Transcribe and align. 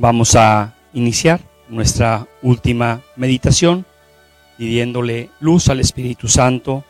Vamos 0.00 0.36
a 0.36 0.76
iniciar 0.92 1.40
nuestra 1.68 2.28
última 2.40 3.02
meditación 3.16 3.84
pidiéndole 4.56 5.28
luz 5.40 5.68
al 5.70 5.80
Espíritu 5.80 6.28
Santo 6.28 6.84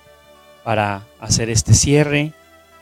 para 0.62 1.06
hacer 1.18 1.48
este 1.48 1.72
cierre 1.72 2.34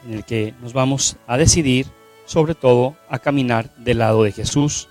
en 0.05 0.15
el 0.15 0.25
que 0.25 0.53
nos 0.61 0.73
vamos 0.73 1.17
a 1.29 1.37
decidir 1.37 1.87
sobre 2.25 2.57
todo 2.57 2.97
a 3.09 3.21
caminar 3.21 3.73
del 3.77 3.99
lado 3.99 4.25
de 4.25 4.33
Jesús 4.33 4.89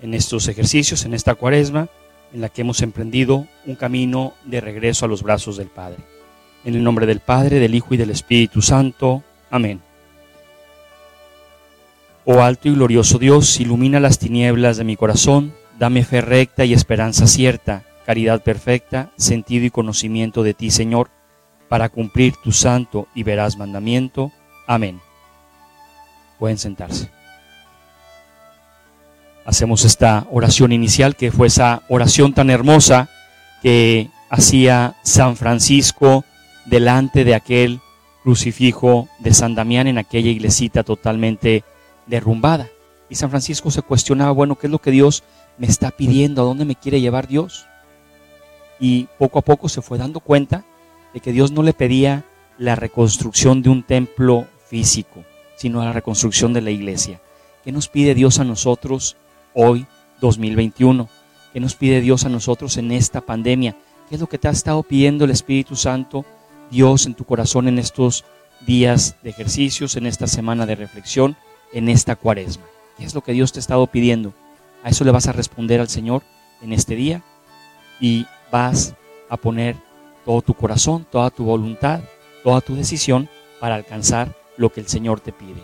en 0.00 0.14
estos 0.14 0.46
ejercicios, 0.46 1.04
en 1.04 1.14
esta 1.14 1.34
cuaresma, 1.34 1.88
en 2.32 2.40
la 2.40 2.48
que 2.48 2.60
hemos 2.60 2.80
emprendido 2.80 3.48
un 3.66 3.74
camino 3.74 4.34
de 4.44 4.60
regreso 4.60 5.04
a 5.04 5.08
los 5.08 5.24
brazos 5.24 5.56
del 5.56 5.66
Padre. 5.66 5.98
En 6.64 6.76
el 6.76 6.84
nombre 6.84 7.06
del 7.06 7.18
Padre, 7.18 7.58
del 7.58 7.74
Hijo 7.74 7.92
y 7.94 7.96
del 7.96 8.10
Espíritu 8.10 8.62
Santo. 8.62 9.24
Amén. 9.50 9.85
Oh 12.28 12.42
alto 12.42 12.68
y 12.68 12.72
glorioso 12.74 13.20
Dios, 13.20 13.60
ilumina 13.60 14.00
las 14.00 14.18
tinieblas 14.18 14.76
de 14.76 14.82
mi 14.82 14.96
corazón, 14.96 15.54
dame 15.78 16.02
fe 16.02 16.20
recta 16.20 16.64
y 16.64 16.72
esperanza 16.72 17.28
cierta, 17.28 17.84
caridad 18.04 18.42
perfecta, 18.42 19.12
sentido 19.16 19.64
y 19.64 19.70
conocimiento 19.70 20.42
de 20.42 20.52
ti, 20.52 20.72
Señor, 20.72 21.08
para 21.68 21.88
cumplir 21.88 22.34
tu 22.42 22.50
santo 22.50 23.06
y 23.14 23.22
veraz 23.22 23.56
mandamiento. 23.56 24.32
Amén. 24.66 25.00
Pueden 26.40 26.58
sentarse. 26.58 27.10
Hacemos 29.44 29.84
esta 29.84 30.26
oración 30.32 30.72
inicial, 30.72 31.14
que 31.14 31.30
fue 31.30 31.46
esa 31.46 31.82
oración 31.88 32.34
tan 32.34 32.50
hermosa 32.50 33.08
que 33.62 34.10
hacía 34.30 34.96
San 35.04 35.36
Francisco 35.36 36.24
delante 36.64 37.24
de 37.24 37.36
aquel 37.36 37.78
crucifijo 38.24 39.08
de 39.20 39.32
San 39.32 39.54
Damián 39.54 39.86
en 39.86 39.98
aquella 39.98 40.30
iglesita 40.30 40.82
totalmente 40.82 41.62
derrumbada. 42.06 42.68
Y 43.08 43.14
San 43.14 43.30
Francisco 43.30 43.70
se 43.70 43.82
cuestionaba, 43.82 44.32
bueno, 44.32 44.56
¿qué 44.56 44.66
es 44.66 44.70
lo 44.70 44.80
que 44.80 44.90
Dios 44.90 45.22
me 45.58 45.66
está 45.66 45.90
pidiendo? 45.90 46.42
¿A 46.42 46.44
dónde 46.44 46.64
me 46.64 46.74
quiere 46.74 47.00
llevar 47.00 47.28
Dios? 47.28 47.66
Y 48.80 49.08
poco 49.18 49.38
a 49.38 49.42
poco 49.42 49.68
se 49.68 49.82
fue 49.82 49.98
dando 49.98 50.20
cuenta 50.20 50.64
de 51.14 51.20
que 51.20 51.32
Dios 51.32 51.52
no 51.52 51.62
le 51.62 51.72
pedía 51.72 52.24
la 52.58 52.74
reconstrucción 52.74 53.62
de 53.62 53.70
un 53.70 53.82
templo 53.82 54.46
físico, 54.66 55.24
sino 55.56 55.84
la 55.84 55.92
reconstrucción 55.92 56.52
de 56.52 56.62
la 56.62 56.70
iglesia. 56.70 57.20
¿Qué 57.64 57.72
nos 57.72 57.88
pide 57.88 58.14
Dios 58.14 58.38
a 58.38 58.44
nosotros 58.44 59.16
hoy, 59.54 59.86
2021? 60.20 61.08
¿Qué 61.52 61.60
nos 61.60 61.74
pide 61.74 62.00
Dios 62.00 62.24
a 62.24 62.28
nosotros 62.28 62.76
en 62.76 62.92
esta 62.92 63.20
pandemia? 63.20 63.76
¿Qué 64.08 64.16
es 64.16 64.20
lo 64.20 64.28
que 64.28 64.38
te 64.38 64.48
ha 64.48 64.52
estado 64.52 64.82
pidiendo 64.82 65.24
el 65.24 65.30
Espíritu 65.30 65.74
Santo, 65.74 66.24
Dios, 66.70 67.06
en 67.06 67.14
tu 67.14 67.24
corazón 67.24 67.66
en 67.66 67.78
estos 67.78 68.24
días 68.66 69.16
de 69.22 69.30
ejercicios, 69.30 69.96
en 69.96 70.06
esta 70.06 70.26
semana 70.26 70.66
de 70.66 70.74
reflexión? 70.74 71.36
En 71.72 71.88
esta 71.88 72.16
cuaresma? 72.16 72.64
¿Qué 72.96 73.04
es 73.04 73.14
lo 73.14 73.22
que 73.22 73.32
Dios 73.32 73.52
te 73.52 73.58
ha 73.58 73.60
estado 73.60 73.86
pidiendo? 73.86 74.32
A 74.82 74.90
eso 74.90 75.04
le 75.04 75.10
vas 75.10 75.26
a 75.26 75.32
responder 75.32 75.80
al 75.80 75.88
Señor 75.88 76.22
en 76.62 76.72
este 76.72 76.94
día 76.94 77.22
y 78.00 78.26
vas 78.50 78.94
a 79.28 79.36
poner 79.36 79.76
todo 80.24 80.42
tu 80.42 80.54
corazón, 80.54 81.06
toda 81.10 81.30
tu 81.30 81.44
voluntad, 81.44 82.00
toda 82.42 82.60
tu 82.60 82.74
decisión 82.74 83.28
para 83.60 83.74
alcanzar 83.74 84.36
lo 84.56 84.70
que 84.70 84.80
el 84.80 84.88
Señor 84.88 85.20
te 85.20 85.32
pide. 85.32 85.62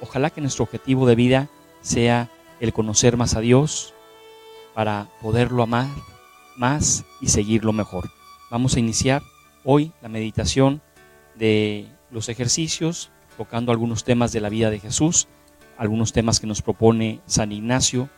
Ojalá 0.00 0.30
que 0.30 0.40
nuestro 0.40 0.64
objetivo 0.64 1.06
de 1.06 1.14
vida 1.14 1.48
sea 1.80 2.30
el 2.60 2.72
conocer 2.72 3.16
más 3.16 3.34
a 3.34 3.40
Dios 3.40 3.94
para 4.74 5.08
poderlo 5.20 5.62
amar 5.62 5.88
más 6.56 7.04
y 7.20 7.28
seguirlo 7.28 7.72
mejor. 7.72 8.10
Vamos 8.50 8.76
a 8.76 8.80
iniciar 8.80 9.22
hoy 9.64 9.92
la 10.02 10.08
meditación 10.08 10.82
de 11.34 11.86
los 12.10 12.28
ejercicios 12.28 13.10
tocando 13.40 13.72
algunos 13.72 14.04
temas 14.04 14.32
de 14.32 14.40
la 14.42 14.50
vida 14.50 14.68
de 14.68 14.80
Jesús, 14.80 15.26
algunos 15.78 16.12
temas 16.12 16.40
que 16.40 16.46
nos 16.46 16.60
propone 16.60 17.22
San 17.24 17.52
Ignacio 17.52 18.10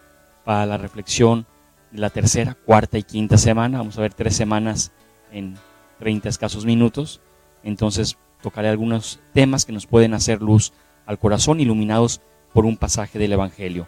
para 0.45 0.67
la 0.67 0.79
reflexión 0.79 1.47
de 1.93 2.01
la 2.01 2.11
tercera, 2.11 2.57
cuarta 2.67 2.99
y 2.99 3.05
quinta 3.05 3.39
semana. 3.39 3.79
Vamos 3.79 3.97
a 3.97 4.01
ver 4.01 4.15
tres 4.15 4.35
semanas 4.35 4.91
en 5.31 5.55
30 6.01 6.29
escasos 6.29 6.67
minutos. 6.67 7.21
Entonces 7.63 8.19
tocaré 8.43 8.69
algunos 8.69 9.21
temas 9.33 9.65
que 9.65 9.71
nos 9.71 9.87
pueden 9.87 10.13
hacer 10.13 10.43
luz 10.43 10.73
al 11.07 11.21
corazón, 11.21 11.61
iluminados 11.61 12.21
por 12.53 12.67
un 12.67 12.77
pasaje 12.77 13.21
del 13.21 13.35
Evangelio. 13.35 13.87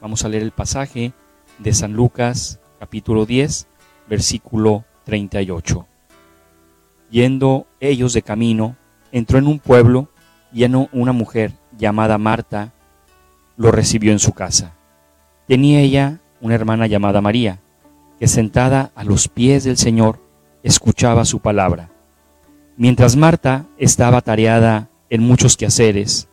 Vamos 0.00 0.24
a 0.24 0.28
leer 0.28 0.44
el 0.44 0.52
pasaje 0.52 1.12
de 1.58 1.72
San 1.72 1.94
Lucas, 1.94 2.60
capítulo 2.78 3.26
10, 3.26 3.66
versículo 4.08 4.84
38. 5.02 5.84
Yendo 7.10 7.66
ellos 7.80 8.12
de 8.12 8.22
camino, 8.22 8.76
entró 9.10 9.38
en 9.38 9.48
un 9.48 9.58
pueblo 9.58 10.10
y 10.52 10.64
una 10.64 11.12
mujer 11.12 11.52
llamada 11.76 12.18
Marta 12.18 12.72
lo 13.56 13.70
recibió 13.70 14.12
en 14.12 14.18
su 14.18 14.32
casa. 14.32 14.74
Tenía 15.46 15.80
ella 15.80 16.20
una 16.40 16.54
hermana 16.54 16.86
llamada 16.86 17.20
María, 17.20 17.60
que 18.18 18.26
sentada 18.26 18.90
a 18.94 19.04
los 19.04 19.28
pies 19.28 19.64
del 19.64 19.76
Señor 19.76 20.18
escuchaba 20.62 21.24
su 21.24 21.40
palabra. 21.40 21.90
Mientras 22.76 23.16
Marta 23.16 23.66
estaba 23.78 24.20
tareada 24.20 24.88
en 25.10 25.22
muchos 25.22 25.56
quehaceres, 25.56 26.28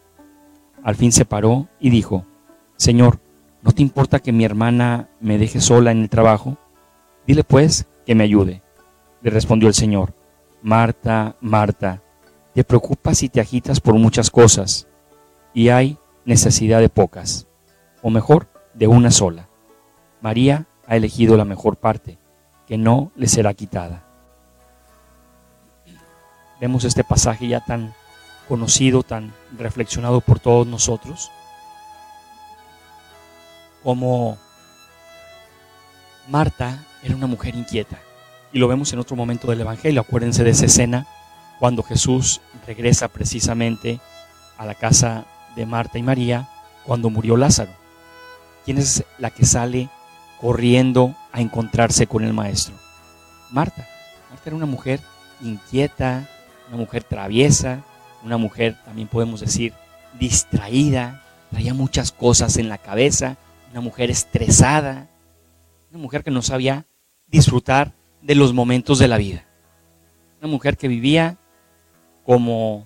al 0.84 0.96
fin 0.96 1.12
se 1.12 1.26
paró 1.26 1.68
y 1.80 1.90
dijo, 1.90 2.26
Señor, 2.78 3.20
¿no 3.62 3.72
te 3.72 3.82
importa 3.82 4.20
que 4.20 4.32
mi 4.32 4.46
hermana 4.46 5.10
me 5.20 5.38
deje 5.38 5.60
sola 5.60 5.92
en 5.92 6.04
el 6.04 6.10
trabajo? 6.10 6.58
Dile 7.26 7.44
pues 7.44 7.88
que 8.06 8.16
me 8.16 8.24
ayude. 8.24 8.64
Le 9.22 9.30
respondió 9.30 9.68
el 9.68 9.74
Señor, 9.74 10.14
Marta, 10.62 11.36
Marta, 11.42 12.02
te 12.58 12.64
preocupas 12.64 13.22
y 13.22 13.30
te 13.30 13.40
agitas 13.40 13.80
por 13.80 13.94
muchas 13.94 14.32
cosas, 14.32 14.88
y 15.54 15.70
hay 15.70 16.00
necesidad 16.26 16.80
de 16.80 16.90
pocas, 16.90 17.46
o 18.02 18.10
mejor, 18.10 18.48
de 18.74 18.88
una 18.88 19.12
sola. 19.12 19.48
María 20.22 20.66
ha 20.88 20.96
elegido 20.96 21.38
la 21.38 21.46
mejor 21.46 21.76
parte, 21.76 22.18
que 22.66 22.80
no 22.80 23.12
le 23.16 23.28
será 23.28 23.54
quitada. 23.54 24.08
Vemos 26.60 26.84
este 26.84 27.04
pasaje 27.04 27.48
ya 27.48 27.64
tan 27.64 27.94
conocido, 28.48 29.04
tan 29.04 29.36
reflexionado 29.56 30.20
por 30.20 30.40
todos 30.40 30.66
nosotros, 30.66 31.30
como 33.84 34.40
Marta 36.28 36.84
era 37.04 37.16
una 37.16 37.28
mujer 37.28 37.54
inquieta. 37.54 38.00
Y 38.52 38.58
lo 38.58 38.68
vemos 38.68 38.92
en 38.94 38.98
otro 38.98 39.16
momento 39.16 39.48
del 39.52 39.62
Evangelio. 39.62 40.02
Acuérdense 40.02 40.44
de 40.44 40.50
esa 40.50 40.66
escena 40.66 41.06
cuando 41.60 41.84
Jesús 41.84 42.42
regresa 42.66 43.08
precisamente 43.08 44.00
a 44.58 44.66
la 44.66 44.76
casa 44.76 45.26
de 45.56 45.66
Marta 45.66 45.98
y 45.98 46.04
María 46.04 46.50
cuando 46.86 47.10
murió 47.10 47.38
Lázaro. 47.38 47.72
¿Quién 48.66 48.78
es 48.78 49.04
la 49.18 49.30
que 49.30 49.46
sale 49.46 49.90
corriendo 50.40 51.16
a 51.32 51.42
encontrarse 51.42 52.08
con 52.08 52.24
el 52.24 52.34
maestro? 52.34 52.76
Marta. 53.52 53.88
Marta 54.30 54.44
era 54.46 54.56
una 54.56 54.66
mujer 54.66 55.00
inquieta, 55.42 56.28
una 56.68 56.78
mujer 56.78 57.04
traviesa, 57.04 57.84
una 58.24 58.38
mujer, 58.38 58.76
también 58.84 59.08
podemos 59.08 59.40
decir, 59.40 59.74
distraída, 60.20 61.24
traía 61.52 61.74
muchas 61.74 62.12
cosas 62.12 62.58
en 62.58 62.70
la 62.70 62.78
cabeza, 62.78 63.38
una 63.72 63.82
mujer 63.82 64.12
estresada, 64.12 65.10
una 65.90 66.00
mujer 66.00 66.24
que 66.24 66.32
no 66.32 66.42
sabía 66.42 66.86
disfrutar 67.28 67.94
de 68.22 68.36
los 68.36 68.54
momentos 68.54 69.00
de 69.00 69.08
la 69.08 69.18
vida, 69.18 69.46
una 70.40 70.50
mujer 70.50 70.78
que 70.78 70.88
vivía 70.88 71.38
como, 72.28 72.86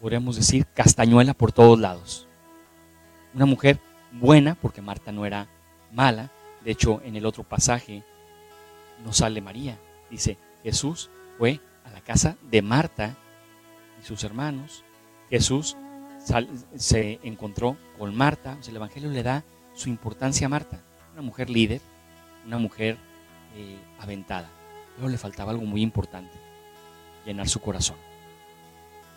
podríamos 0.00 0.36
decir, 0.36 0.64
castañuela 0.74 1.34
por 1.34 1.50
todos 1.50 1.76
lados. 1.76 2.28
Una 3.34 3.46
mujer 3.46 3.80
buena, 4.12 4.54
porque 4.54 4.80
Marta 4.80 5.10
no 5.10 5.26
era 5.26 5.48
mala. 5.92 6.30
De 6.64 6.70
hecho, 6.70 7.02
en 7.04 7.16
el 7.16 7.26
otro 7.26 7.42
pasaje 7.42 8.04
no 9.04 9.12
sale 9.12 9.40
María. 9.40 9.76
Dice, 10.08 10.38
Jesús 10.62 11.10
fue 11.36 11.60
a 11.84 11.90
la 11.90 12.00
casa 12.00 12.36
de 12.48 12.62
Marta 12.62 13.16
y 14.00 14.06
sus 14.06 14.22
hermanos. 14.22 14.84
Jesús 15.28 15.76
se 16.76 17.18
encontró 17.24 17.76
con 17.98 18.14
Marta. 18.14 18.56
el 18.68 18.76
Evangelio 18.76 19.10
le 19.10 19.24
da 19.24 19.42
su 19.74 19.88
importancia 19.88 20.46
a 20.46 20.50
Marta. 20.50 20.80
Una 21.12 21.22
mujer 21.22 21.50
líder, 21.50 21.80
una 22.46 22.58
mujer 22.58 22.98
eh, 23.56 23.80
aventada. 23.98 24.48
Pero 24.94 25.08
le 25.08 25.18
faltaba 25.18 25.50
algo 25.50 25.64
muy 25.64 25.82
importante, 25.82 26.38
llenar 27.26 27.48
su 27.48 27.58
corazón 27.60 27.96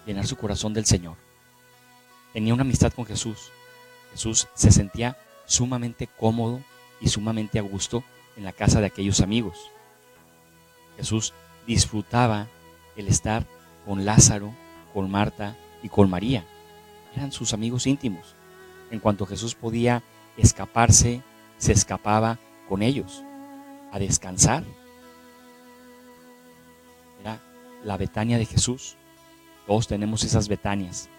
llenar 0.06 0.28
su 0.28 0.38
corazón 0.38 0.74
del 0.74 0.86
Señor. 0.86 1.18
Tenía 2.34 2.54
una 2.54 2.64
amistad 2.64 2.94
con 2.94 3.06
Jesús. 3.06 3.52
Jesús 4.12 4.48
se 4.54 4.72
sentía 4.72 5.18
sumamente 5.46 6.08
cómodo 6.08 6.62
y 7.00 7.10
sumamente 7.10 7.60
a 7.60 7.62
gusto 7.62 8.04
en 8.36 8.44
la 8.44 8.52
casa 8.52 8.80
de 8.80 8.88
aquellos 8.88 9.22
amigos. 9.22 9.72
Jesús 10.98 11.34
disfrutaba 11.68 12.48
el 12.96 13.08
estar 13.08 13.46
con 13.86 14.06
Lázaro, 14.06 14.54
con 14.94 15.10
Marta 15.10 15.56
y 15.84 15.90
con 15.90 16.10
María. 16.10 16.46
Eran 17.16 17.32
sus 17.32 17.54
amigos 17.54 17.88
íntimos. 17.88 18.36
En 18.92 19.00
cuanto 19.00 19.26
Jesús 19.26 19.56
podía 19.56 20.04
escaparse, 20.38 21.22
se 21.58 21.72
escapaba 21.72 22.40
con 22.68 22.82
ellos 22.82 23.24
a 23.92 24.00
descansar. 24.00 24.64
Era 27.22 27.40
la 27.84 27.98
Betania 27.98 28.38
de 28.38 28.46
Jesús. 28.46 28.98
Todos 29.68 29.88
tenemos 29.88 30.24
esas 30.24 30.48
Betanias 30.48 31.10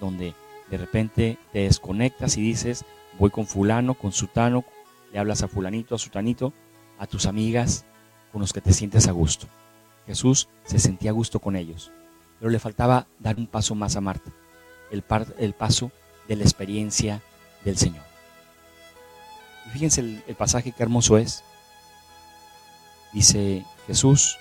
donde 0.00 0.34
de 0.70 0.76
repente 0.76 1.38
te 1.52 1.60
desconectas 1.60 2.36
y 2.36 2.42
dices, 2.42 2.84
voy 3.18 3.30
con 3.30 3.46
fulano, 3.46 3.94
con 3.94 4.12
sutano, 4.12 4.64
le 5.12 5.18
hablas 5.18 5.42
a 5.42 5.48
fulanito, 5.48 5.94
a 5.94 5.98
sutanito, 5.98 6.52
a 6.98 7.06
tus 7.06 7.26
amigas 7.26 7.84
con 8.32 8.40
los 8.40 8.52
que 8.52 8.60
te 8.60 8.72
sientes 8.72 9.08
a 9.08 9.12
gusto. 9.12 9.46
Jesús 10.06 10.48
se 10.64 10.78
sentía 10.78 11.10
a 11.10 11.14
gusto 11.14 11.40
con 11.40 11.56
ellos, 11.56 11.92
pero 12.38 12.50
le 12.50 12.58
faltaba 12.58 13.06
dar 13.18 13.36
un 13.36 13.46
paso 13.46 13.74
más 13.74 13.96
a 13.96 14.00
Marta, 14.00 14.30
el, 14.90 15.04
el 15.38 15.52
paso 15.52 15.90
de 16.28 16.36
la 16.36 16.42
experiencia 16.42 17.22
del 17.64 17.76
Señor. 17.76 18.04
Y 19.66 19.70
fíjense 19.70 20.00
el, 20.00 20.22
el 20.26 20.34
pasaje 20.36 20.72
que 20.72 20.82
hermoso 20.82 21.18
es. 21.18 21.42
Dice 23.12 23.64
Jesús, 23.86 24.38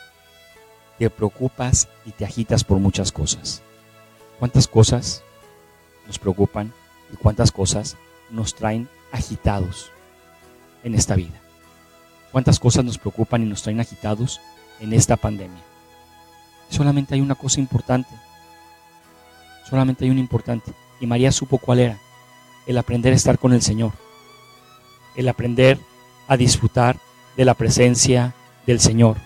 te 0.98 1.10
preocupas 1.10 1.88
y 2.06 2.12
te 2.12 2.26
agitas 2.26 2.64
por 2.64 2.80
muchas 2.80 3.12
cosas. 3.12 3.62
¿Cuántas 4.40 4.68
cosas 4.68 5.24
nos 6.08 6.20
preocupan 6.20 6.74
y 7.14 7.18
cuántas 7.18 7.52
cosas 7.52 7.98
nos 8.30 8.56
traen 8.56 8.90
agitados 9.12 9.92
en 10.84 10.96
esta 10.96 11.16
vida? 11.16 11.40
¿Cuántas 12.32 12.60
cosas 12.60 12.84
nos 12.84 12.98
preocupan 12.98 13.44
y 13.44 13.46
nos 13.46 13.62
traen 13.62 13.80
agitados 13.80 14.42
en 14.80 14.94
esta 14.94 15.16
pandemia? 15.16 15.64
Solamente 16.70 17.16
hay 17.16 17.22
una 17.22 17.36
cosa 17.36 17.60
importante. 17.60 18.10
Solamente 19.70 20.06
hay 20.06 20.12
una 20.12 20.20
importante. 20.20 20.74
Y 21.00 21.08
María 21.08 21.32
supo 21.32 21.58
cuál 21.58 21.80
era. 21.80 22.00
El 22.68 22.78
aprender 22.78 23.14
a 23.14 23.16
estar 23.16 23.40
con 23.40 23.54
el 23.54 23.62
Señor. 23.62 23.94
El 25.16 25.30
aprender 25.30 25.80
a 26.28 26.38
disfrutar 26.38 26.98
de 27.38 27.46
la 27.46 27.54
presencia 27.54 28.34
del 28.66 28.80
Señor. 28.80 29.18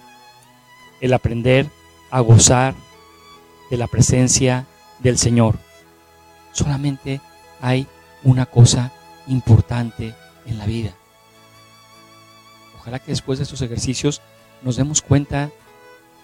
El 1.01 1.13
aprender 1.13 1.69
a 2.12 2.19
gozar 2.22 2.75
de 3.69 3.78
la 3.78 3.88
presencia 3.88 4.66
del 5.00 5.18
Señor. 5.18 5.57
Solamente 6.51 7.22
hay 7.62 7.88
una 8.24 8.46
cosa 8.46 8.92
importante 9.28 10.16
en 10.46 10.57
la 10.57 10.66
vida. 10.66 10.94
Ojalá 12.80 13.00
que 13.00 13.12
después 13.12 13.40
de 13.40 13.44
estos 13.44 13.62
ejercicios 13.62 14.22
nos 14.62 14.75
demos 14.75 15.01
cuenta 15.01 15.51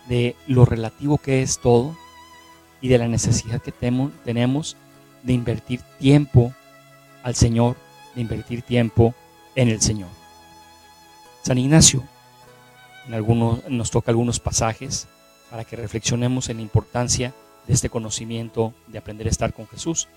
de 0.07 0.35
lo 0.47 0.65
relativo 0.65 1.17
que 1.17 1.41
es 1.41 1.59
todo 1.59 1.95
y 2.81 2.89
de 2.89 2.97
la 2.97 3.07
necesidad 3.07 3.61
que 3.61 3.71
tenemos 3.71 4.77
de 5.23 5.33
invertir 5.33 5.81
tiempo 5.99 6.53
al 7.23 7.35
Señor, 7.35 7.75
de 8.13 8.21
invertir 8.21 8.61
tiempo 8.61 9.13
en 9.55 9.69
el 9.69 9.81
Señor. 9.81 10.09
San 11.43 11.57
Ignacio 11.57 12.03
en 13.07 13.13
algunos, 13.13 13.67
nos 13.69 13.91
toca 13.91 14.11
algunos 14.11 14.39
pasajes 14.39 15.07
para 15.49 15.63
que 15.63 15.75
reflexionemos 15.75 16.49
en 16.49 16.57
la 16.57 16.63
importancia 16.63 17.33
de 17.67 17.73
este 17.73 17.89
conocimiento, 17.89 18.73
de 18.87 18.97
aprender 18.97 19.27
a 19.27 19.31
estar 19.31 19.53
con 19.53 19.67
Jesús, 19.67 20.07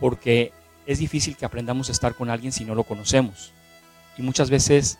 porque 0.00 0.52
es 0.86 0.98
difícil 0.98 1.36
que 1.36 1.44
aprendamos 1.44 1.88
a 1.88 1.92
estar 1.92 2.14
con 2.14 2.30
alguien 2.30 2.52
si 2.52 2.64
no 2.64 2.74
lo 2.74 2.84
conocemos. 2.84 3.52
Y 4.18 4.22
muchas 4.22 4.50
veces 4.50 4.98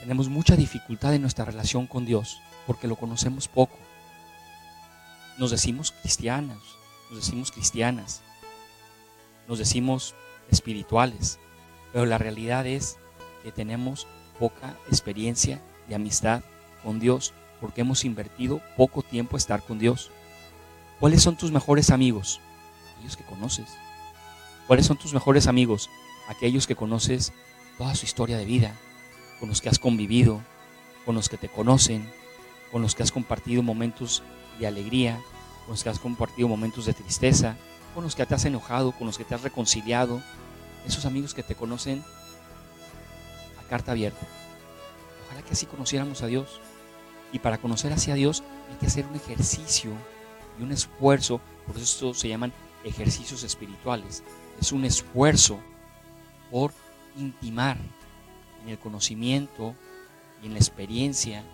tenemos 0.00 0.28
mucha 0.28 0.56
dificultad 0.56 1.14
en 1.14 1.22
nuestra 1.22 1.44
relación 1.44 1.86
con 1.86 2.06
Dios 2.06 2.38
porque 2.66 2.86
lo 2.86 2.96
conocemos 2.96 3.48
poco. 3.48 3.78
Nos 5.38 5.50
decimos 5.50 5.92
cristianos, 5.92 6.58
nos 7.10 7.20
decimos 7.20 7.50
cristianas, 7.50 8.22
nos 9.46 9.58
decimos 9.58 10.14
espirituales, 10.50 11.38
pero 11.92 12.06
la 12.06 12.18
realidad 12.18 12.66
es 12.66 12.98
que 13.42 13.52
tenemos 13.52 14.06
poca 14.38 14.76
experiencia 14.88 15.60
de 15.88 15.94
amistad 15.94 16.42
con 16.82 17.00
Dios 17.00 17.32
porque 17.60 17.80
hemos 17.80 18.04
invertido 18.04 18.60
poco 18.76 19.02
tiempo 19.02 19.36
a 19.36 19.38
estar 19.38 19.62
con 19.62 19.78
Dios. 19.78 20.10
¿Cuáles 21.00 21.22
son 21.22 21.36
tus 21.36 21.50
mejores 21.50 21.90
amigos? 21.90 22.40
Aquellos 22.94 23.16
que 23.16 23.24
conoces. 23.24 23.66
¿Cuáles 24.66 24.86
son 24.86 24.96
tus 24.96 25.14
mejores 25.14 25.46
amigos? 25.46 25.90
Aquellos 26.28 26.66
que 26.66 26.76
conoces 26.76 27.32
toda 27.78 27.94
su 27.94 28.04
historia 28.04 28.36
de 28.36 28.44
vida, 28.44 28.74
con 29.40 29.48
los 29.48 29.60
que 29.60 29.68
has 29.68 29.78
convivido, 29.78 30.40
con 31.06 31.14
los 31.14 31.28
que 31.28 31.38
te 31.38 31.48
conocen, 31.48 32.08
con 32.70 32.82
los 32.82 32.94
que 32.94 33.02
has 33.02 33.12
compartido 33.12 33.62
momentos 33.62 34.22
de 34.58 34.66
alegría, 34.66 35.20
con 35.60 35.70
los 35.70 35.82
que 35.82 35.88
has 35.88 35.98
compartido 35.98 36.48
momentos 36.48 36.84
de 36.84 36.92
tristeza, 36.92 37.56
con 37.94 38.04
los 38.04 38.14
que 38.14 38.26
te 38.26 38.34
has 38.34 38.44
enojado, 38.44 38.92
con 38.92 39.06
los 39.06 39.16
que 39.16 39.24
te 39.24 39.34
has 39.34 39.42
reconciliado, 39.42 40.20
esos 40.86 41.04
amigos 41.04 41.34
que 41.34 41.42
te 41.42 41.54
conocen 41.54 42.04
a 43.58 43.68
carta 43.68 43.92
abierta. 43.92 44.26
Que 45.48 45.54
así 45.54 45.64
conociéramos 45.64 46.22
a 46.22 46.26
Dios. 46.26 46.60
Y 47.32 47.38
para 47.38 47.58
conocer 47.58 47.92
hacia 47.92 48.14
Dios 48.14 48.42
hay 48.70 48.76
que 48.76 48.86
hacer 48.86 49.06
un 49.06 49.16
ejercicio 49.16 49.92
y 50.58 50.62
un 50.62 50.72
esfuerzo, 50.72 51.40
por 51.66 51.78
eso 51.78 52.12
se 52.12 52.28
llaman 52.28 52.52
ejercicios 52.84 53.42
espirituales. 53.44 54.22
Es 54.60 54.72
un 54.72 54.84
esfuerzo 54.84 55.58
por 56.50 56.72
intimar 57.16 57.78
en 58.62 58.68
el 58.68 58.78
conocimiento 58.78 59.74
y 60.42 60.46
en 60.46 60.52
la 60.52 60.58
experiencia 60.58 61.44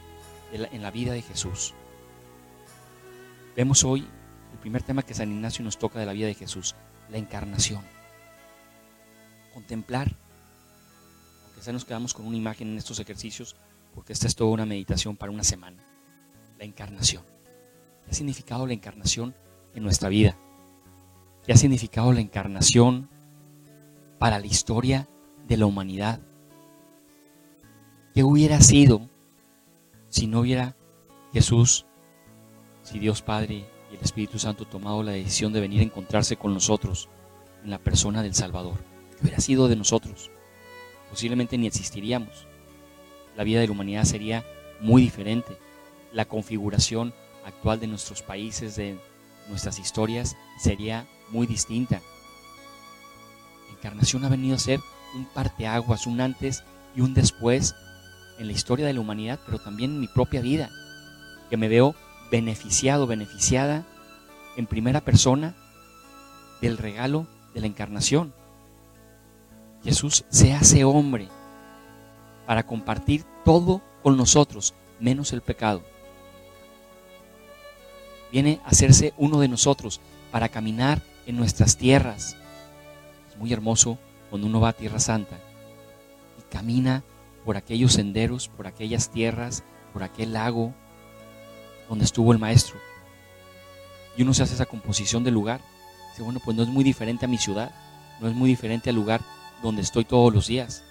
en 0.53 0.83
la 0.83 0.91
vida 0.91 1.13
de 1.13 1.23
Jesús. 1.23 1.75
Vemos 3.57 3.85
hoy 3.85 4.07
el 4.53 4.59
primer 4.59 4.83
tema 4.83 5.03
que 5.03 5.15
San 5.15 5.31
Ignacio 5.31 5.65
nos 5.65 5.79
toca 5.79 5.99
de 5.99 6.07
la 6.07 6.13
vida 6.13 6.27
de 6.27 6.35
Jesús, 6.35 6.75
la 7.11 7.19
encarnación. 7.19 7.83
Contemplar, 9.53 10.17
aunque 11.45 11.63
sea 11.63 11.73
nos 11.73 11.85
quedamos 11.85 12.15
con 12.15 12.27
una 12.27 12.37
imagen 12.37 12.69
en 12.71 12.79
estos 12.79 12.99
ejercicios, 12.99 13.57
porque 13.95 14.13
esta 14.13 14.27
es 14.27 14.35
toda 14.35 14.51
una 14.51 14.67
meditación 14.67 15.17
para 15.17 15.33
una 15.33 15.45
semana. 15.45 15.83
La 16.59 16.65
encarnación. 16.65 17.23
¿Qué 18.05 18.11
ha 18.11 18.15
significado 18.15 18.67
la 18.67 18.73
encarnación 18.73 19.35
en 19.75 19.83
nuestra 19.83 20.09
vida? 20.09 20.37
¿Qué 21.47 21.53
ha 21.53 21.57
significado 21.57 22.13
la 22.13 22.21
encarnación 22.21 23.09
para 24.19 24.39
la 24.39 24.47
historia 24.47 25.09
de 25.47 25.57
la 25.57 25.67
humanidad? 25.67 26.21
¿Qué 28.15 28.25
hubiera 28.25 28.61
sido 28.61 29.09
si 30.09 30.27
no 30.27 30.41
hubiera 30.41 30.77
Jesús, 31.33 31.87
si 32.83 32.99
Dios 32.99 33.23
Padre 33.23 33.67
y 33.91 33.97
el 33.97 34.01
Espíritu 34.03 34.39
Santo 34.39 34.67
tomado 34.67 35.03
la 35.03 35.13
decisión 35.13 35.53
de 35.53 35.61
venir 35.61 35.81
a 35.81 35.85
encontrarse 35.85 36.37
con 36.37 36.55
nosotros 36.55 37.09
en 37.63 37.71
la 37.71 37.79
persona 37.79 38.23
del 38.23 38.35
Salvador? 38.35 38.79
¿Qué 39.17 39.23
hubiera 39.23 39.41
sido 39.41 39.69
de 39.69 39.77
nosotros? 39.77 40.31
Posiblemente 41.11 41.59
ni 41.59 41.67
existiríamos. 41.67 42.47
La 43.37 43.45
vida 43.45 43.61
de 43.61 43.67
la 43.67 43.73
humanidad 43.73 44.05
sería 44.05 44.45
muy 44.81 45.03
diferente. 45.03 45.57
La 46.13 46.27
configuración 46.27 47.13
actual 47.45 47.81
de 47.81 47.87
nuestros 47.87 48.23
países, 48.23 48.77
de 48.77 48.99
nuestras 49.49 49.79
historias, 49.79 50.37
sería 50.59 51.07
muy 51.31 51.47
distinta. 51.47 52.01
La 53.69 53.79
encarnación 53.79 54.25
ha 54.25 54.29
venido 54.29 54.57
a 54.57 54.61
ser 54.61 54.81
un 55.15 55.27
parteaguas, 55.27 56.07
un 56.07 56.21
antes 56.21 56.63
y 56.95 57.01
un 57.01 57.15
después 57.15 57.75
en 58.39 58.47
la 58.47 58.53
historia 58.53 58.87
de 58.87 58.93
la 58.93 59.01
humanidad, 59.01 59.41
pero 59.45 59.59
también 59.59 59.93
en 59.93 60.01
mi 60.01 60.09
propia 60.09 60.41
vida, 60.41 60.71
que 61.51 61.57
me 61.57 61.69
veo 61.69 61.95
beneficiado, 62.31 63.07
beneficiada 63.07 63.85
en 64.57 64.67
primera 64.67 65.01
persona 65.01 65.55
del 66.61 66.79
regalo 66.79 67.27
de 67.53 67.61
la 67.61 67.67
encarnación. 67.67 68.33
Jesús 69.83 70.25
se 70.31 70.55
hace 70.55 70.85
hombre 70.85 71.29
para 72.47 72.67
compartir 72.67 73.25
todo 73.45 73.83
con 74.03 74.17
nosotros, 74.17 74.75
menos 75.01 75.33
el 75.33 75.41
pecado. 75.41 75.83
Viene 78.33 78.61
a 78.65 78.71
hacerse 78.71 79.15
uno 79.17 79.41
de 79.41 79.49
nosotros 79.49 80.01
para 80.31 80.49
caminar 80.49 81.03
en 81.27 81.37
nuestras 81.37 81.77
tierras. 81.77 82.37
Es 83.31 83.37
muy 83.39 83.53
hermoso 83.53 83.99
cuando 84.29 84.47
uno 84.47 84.61
va 84.61 84.71
a 84.71 84.73
Tierra 84.73 84.99
Santa 84.99 85.39
y 86.39 86.43
camina 86.53 87.05
por 87.45 87.57
aquellos 87.57 87.93
senderos, 87.93 88.49
por 88.49 88.67
aquellas 88.67 89.11
tierras, 89.11 89.63
por 89.93 90.03
aquel 90.03 90.33
lago 90.33 90.75
donde 91.89 92.05
estuvo 92.05 92.33
el 92.33 92.39
maestro. 92.39 92.77
Y 94.17 94.23
uno 94.23 94.35
se 94.35 94.43
hace 94.43 94.55
esa 94.55 94.67
composición 94.67 95.25
del 95.25 95.35
lugar. 95.35 95.61
Dice, 96.11 96.23
bueno, 96.23 96.41
pues 96.45 96.57
no 96.57 96.63
es 96.63 96.69
muy 96.69 96.85
diferente 96.85 97.25
a 97.25 97.29
mi 97.29 97.39
ciudad, 97.39 97.73
no 98.21 98.29
es 98.29 98.35
muy 98.35 98.49
diferente 98.49 98.91
al 98.91 98.97
lugar 98.97 99.21
donde 99.63 99.83
estoy 99.83 100.05
todos 100.05 100.33
los 100.33 100.47
días. 100.47 100.83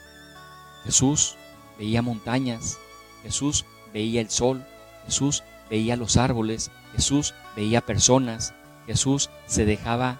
Jesús 0.83 1.37
veía 1.77 2.01
montañas, 2.01 2.77
Jesús 3.23 3.65
veía 3.93 4.21
el 4.21 4.29
sol, 4.29 4.65
Jesús 5.05 5.43
veía 5.69 5.95
los 5.95 6.17
árboles, 6.17 6.71
Jesús 6.93 7.33
veía 7.55 7.81
personas, 7.81 8.53
Jesús 8.85 9.29
se 9.45 9.65
dejaba 9.65 10.19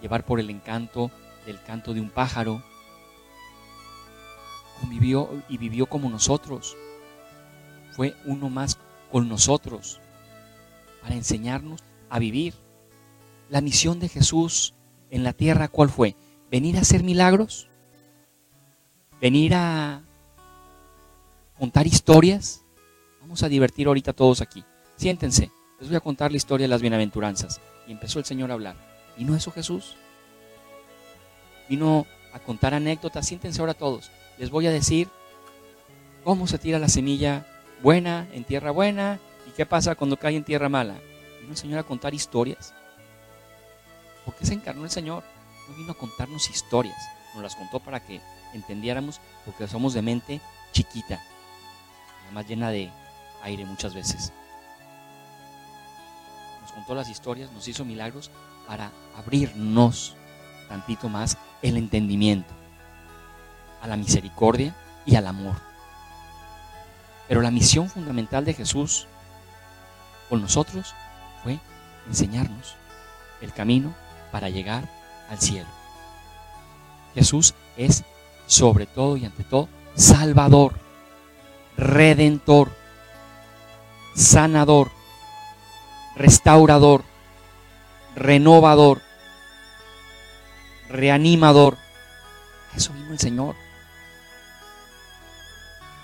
llevar 0.00 0.24
por 0.24 0.40
el 0.40 0.50
encanto 0.50 1.10
del 1.46 1.62
canto 1.62 1.94
de 1.94 2.00
un 2.00 2.10
pájaro, 2.10 2.62
convivió 4.80 5.42
y 5.48 5.58
vivió 5.58 5.86
como 5.86 6.10
nosotros. 6.10 6.76
Fue 7.92 8.14
uno 8.24 8.50
más 8.50 8.78
con 9.10 9.28
nosotros 9.28 10.00
para 11.02 11.14
enseñarnos 11.14 11.82
a 12.10 12.18
vivir. 12.18 12.54
La 13.48 13.60
misión 13.60 14.00
de 14.00 14.08
Jesús 14.08 14.74
en 15.10 15.24
la 15.24 15.32
tierra, 15.32 15.68
¿cuál 15.68 15.90
fue? 15.90 16.16
¿Venir 16.50 16.78
a 16.78 16.80
hacer 16.80 17.02
milagros? 17.02 17.68
¿Venir 19.20 19.54
a 19.54 20.02
contar 21.62 21.86
historias? 21.86 22.64
Vamos 23.20 23.44
a 23.44 23.48
divertir 23.48 23.86
ahorita 23.86 24.12
todos 24.12 24.40
aquí. 24.40 24.64
Siéntense, 24.96 25.52
les 25.78 25.88
voy 25.88 25.96
a 25.96 26.00
contar 26.00 26.32
la 26.32 26.36
historia 26.36 26.64
de 26.64 26.68
las 26.68 26.82
bienaventuranzas. 26.82 27.60
Y 27.86 27.92
empezó 27.92 28.18
el 28.18 28.24
Señor 28.24 28.50
a 28.50 28.54
hablar. 28.54 28.74
¿Vino 29.16 29.36
eso 29.36 29.52
Jesús? 29.52 29.94
¿Vino 31.68 32.04
a 32.32 32.40
contar 32.40 32.74
anécdotas. 32.74 33.28
Siéntense 33.28 33.60
ahora 33.60 33.74
todos. 33.74 34.10
Les 34.38 34.50
voy 34.50 34.66
a 34.66 34.72
decir 34.72 35.08
cómo 36.24 36.48
se 36.48 36.58
tira 36.58 36.80
la 36.80 36.88
semilla 36.88 37.46
buena 37.80 38.26
en 38.32 38.42
tierra 38.42 38.72
buena 38.72 39.20
y 39.46 39.52
qué 39.52 39.64
pasa 39.64 39.94
cuando 39.94 40.16
cae 40.16 40.34
en 40.34 40.42
tierra 40.42 40.68
mala. 40.68 40.96
Vino 41.38 41.52
el 41.52 41.56
Señor 41.56 41.78
a 41.78 41.84
contar 41.84 42.12
historias. 42.12 42.74
¿Por 44.24 44.34
qué 44.34 44.46
se 44.46 44.54
encarnó 44.54 44.82
el 44.82 44.90
Señor? 44.90 45.22
No 45.68 45.76
vino 45.76 45.92
a 45.92 45.96
contarnos 45.96 46.50
historias. 46.50 46.98
Nos 47.34 47.44
las 47.44 47.54
contó 47.54 47.78
para 47.78 48.04
que 48.04 48.20
entendiéramos 48.52 49.20
porque 49.44 49.68
somos 49.68 49.94
de 49.94 50.02
mente 50.02 50.40
chiquita, 50.72 51.22
más 52.32 52.46
llena 52.46 52.70
de 52.70 52.90
aire 53.42 53.64
muchas 53.64 53.94
veces. 53.94 54.32
Nos 56.62 56.72
contó 56.72 56.94
las 56.94 57.08
historias, 57.08 57.52
nos 57.52 57.66
hizo 57.68 57.84
milagros 57.84 58.30
para 58.66 58.90
abrirnos 59.16 60.16
tantito 60.68 61.08
más 61.08 61.36
el 61.60 61.76
entendimiento 61.76 62.54
a 63.80 63.86
la 63.86 63.96
misericordia 63.96 64.74
y 65.04 65.16
al 65.16 65.26
amor. 65.26 65.56
Pero 67.28 67.42
la 67.42 67.50
misión 67.50 67.88
fundamental 67.88 68.44
de 68.44 68.54
Jesús 68.54 69.06
con 70.28 70.40
nosotros 70.40 70.94
fue 71.42 71.58
enseñarnos 72.06 72.76
el 73.40 73.52
camino 73.52 73.94
para 74.30 74.48
llegar 74.48 74.88
al 75.28 75.38
cielo. 75.40 75.68
Jesús 77.14 77.54
es 77.76 78.04
sobre 78.46 78.86
todo 78.86 79.16
y 79.16 79.24
ante 79.24 79.44
todo 79.44 79.68
Salvador, 79.94 80.74
Redentor, 81.76 82.70
Sanador, 84.14 84.90
Restaurador, 86.16 87.02
Renovador, 88.14 89.00
Reanimador. 90.88 91.78
Eso 92.76 92.92
vino 92.92 93.12
el 93.12 93.18
Señor. 93.18 93.54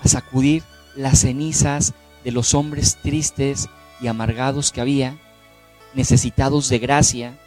A 0.03 0.07
sacudir 0.07 0.63
las 0.95 1.19
cenizas 1.19 1.93
de 2.23 2.31
los 2.31 2.53
hombres 2.53 2.97
tristes 3.01 3.69
y 4.01 4.07
amargados 4.07 4.71
que 4.71 4.81
había, 4.81 5.17
necesitados 5.93 6.69
de 6.69 6.79
gracia, 6.79 7.39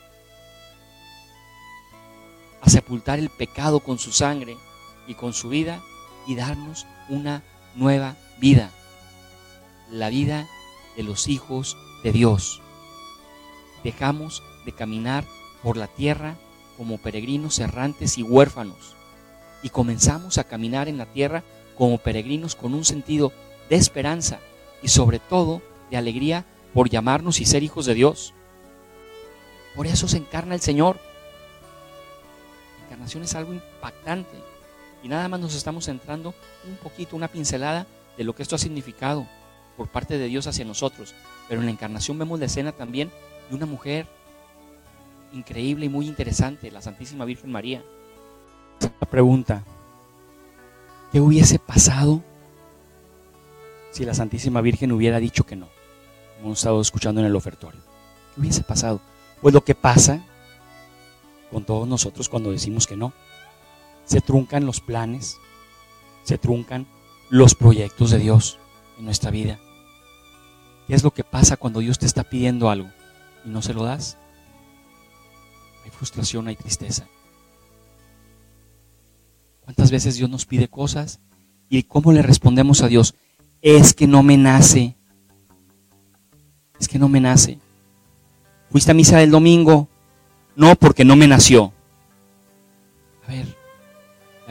a 2.60 2.70
sepultar 2.70 3.18
el 3.18 3.30
pecado 3.30 3.80
con 3.80 3.98
su 3.98 4.12
sangre 4.12 4.56
y 5.06 5.14
con 5.14 5.32
su 5.32 5.48
vida 5.48 5.82
y 6.26 6.36
darnos 6.36 6.86
una 7.08 7.42
nueva 7.74 8.16
vida, 8.38 8.70
la 9.90 10.08
vida 10.10 10.48
de 10.96 11.02
los 11.02 11.28
hijos 11.28 11.76
de 12.02 12.12
Dios. 12.12 12.60
Dejamos 13.84 14.42
de 14.64 14.72
caminar 14.72 15.24
por 15.62 15.76
la 15.76 15.86
tierra 15.86 16.36
como 16.76 16.98
peregrinos 16.98 17.58
errantes 17.58 18.18
y 18.18 18.22
huérfanos 18.22 18.96
y 19.62 19.68
comenzamos 19.68 20.38
a 20.38 20.44
caminar 20.44 20.88
en 20.88 20.98
la 20.98 21.06
tierra 21.06 21.44
como 21.76 21.98
peregrinos 21.98 22.54
con 22.54 22.74
un 22.74 22.84
sentido 22.84 23.32
de 23.68 23.76
esperanza 23.76 24.40
y 24.82 24.88
sobre 24.88 25.18
todo 25.18 25.62
de 25.90 25.96
alegría 25.96 26.44
por 26.74 26.90
llamarnos 26.90 27.40
y 27.40 27.44
ser 27.44 27.62
hijos 27.62 27.86
de 27.86 27.94
Dios. 27.94 28.34
Por 29.76 29.86
eso 29.86 30.08
se 30.08 30.18
encarna 30.18 30.54
el 30.54 30.60
Señor. 30.60 30.98
La 32.78 32.84
encarnación 32.86 33.22
es 33.22 33.34
algo 33.34 33.52
impactante 33.52 34.51
y 35.02 35.08
nada 35.08 35.28
más 35.28 35.40
nos 35.40 35.54
estamos 35.54 35.86
centrando 35.86 36.34
un 36.66 36.76
poquito, 36.76 37.16
una 37.16 37.28
pincelada 37.28 37.86
de 38.16 38.24
lo 38.24 38.34
que 38.34 38.42
esto 38.42 38.56
ha 38.56 38.58
significado 38.58 39.26
por 39.76 39.88
parte 39.88 40.18
de 40.18 40.26
Dios 40.26 40.46
hacia 40.46 40.64
nosotros. 40.64 41.14
Pero 41.48 41.60
en 41.60 41.66
la 41.66 41.72
encarnación 41.72 42.18
vemos 42.18 42.38
la 42.38 42.46
escena 42.46 42.72
también 42.72 43.10
de 43.48 43.56
una 43.56 43.66
mujer 43.66 44.06
increíble 45.32 45.86
y 45.86 45.88
muy 45.88 46.06
interesante, 46.06 46.70
la 46.70 46.82
Santísima 46.82 47.24
Virgen 47.24 47.50
María. 47.50 47.82
La 49.00 49.08
pregunta, 49.08 49.64
¿qué 51.10 51.20
hubiese 51.20 51.58
pasado 51.58 52.22
si 53.90 54.04
la 54.04 54.14
Santísima 54.14 54.60
Virgen 54.60 54.92
hubiera 54.92 55.18
dicho 55.18 55.44
que 55.44 55.56
no? 55.56 55.68
Hemos 56.40 56.58
estado 56.58 56.80
escuchando 56.80 57.20
en 57.20 57.26
el 57.26 57.36
ofertorio. 57.36 57.80
¿Qué 58.34 58.40
hubiese 58.40 58.62
pasado? 58.62 59.00
Pues 59.40 59.54
lo 59.54 59.64
que 59.64 59.74
pasa 59.74 60.22
con 61.50 61.64
todos 61.64 61.86
nosotros 61.86 62.28
cuando 62.28 62.50
decimos 62.50 62.86
que 62.86 62.96
no. 62.96 63.12
Se 64.04 64.20
truncan 64.20 64.66
los 64.66 64.80
planes, 64.80 65.38
se 66.24 66.38
truncan 66.38 66.86
los 67.30 67.54
proyectos 67.54 68.10
de 68.10 68.18
Dios 68.18 68.58
en 68.98 69.04
nuestra 69.04 69.30
vida. 69.30 69.58
¿Qué 70.86 70.94
es 70.94 71.02
lo 71.02 71.12
que 71.12 71.24
pasa 71.24 71.56
cuando 71.56 71.80
Dios 71.80 71.98
te 71.98 72.06
está 72.06 72.24
pidiendo 72.24 72.68
algo 72.68 72.90
y 73.44 73.48
no 73.48 73.62
se 73.62 73.74
lo 73.74 73.84
das? 73.84 74.18
Hay 75.84 75.90
frustración, 75.90 76.48
hay 76.48 76.56
tristeza. 76.56 77.06
¿Cuántas 79.62 79.90
veces 79.90 80.16
Dios 80.16 80.28
nos 80.28 80.44
pide 80.44 80.68
cosas 80.68 81.20
y 81.68 81.84
cómo 81.84 82.12
le 82.12 82.22
respondemos 82.22 82.82
a 82.82 82.88
Dios? 82.88 83.14
Es 83.62 83.94
que 83.94 84.06
no 84.06 84.22
me 84.22 84.36
nace. 84.36 84.96
Es 86.78 86.88
que 86.88 86.98
no 86.98 87.08
me 87.08 87.20
nace. 87.20 87.58
¿Fuiste 88.70 88.90
a 88.90 88.94
misa 88.94 89.18
del 89.18 89.30
domingo? 89.30 89.88
No, 90.56 90.74
porque 90.74 91.04
no 91.04 91.16
me 91.16 91.28
nació. 91.28 91.72
A 93.26 93.30
ver, 93.30 93.56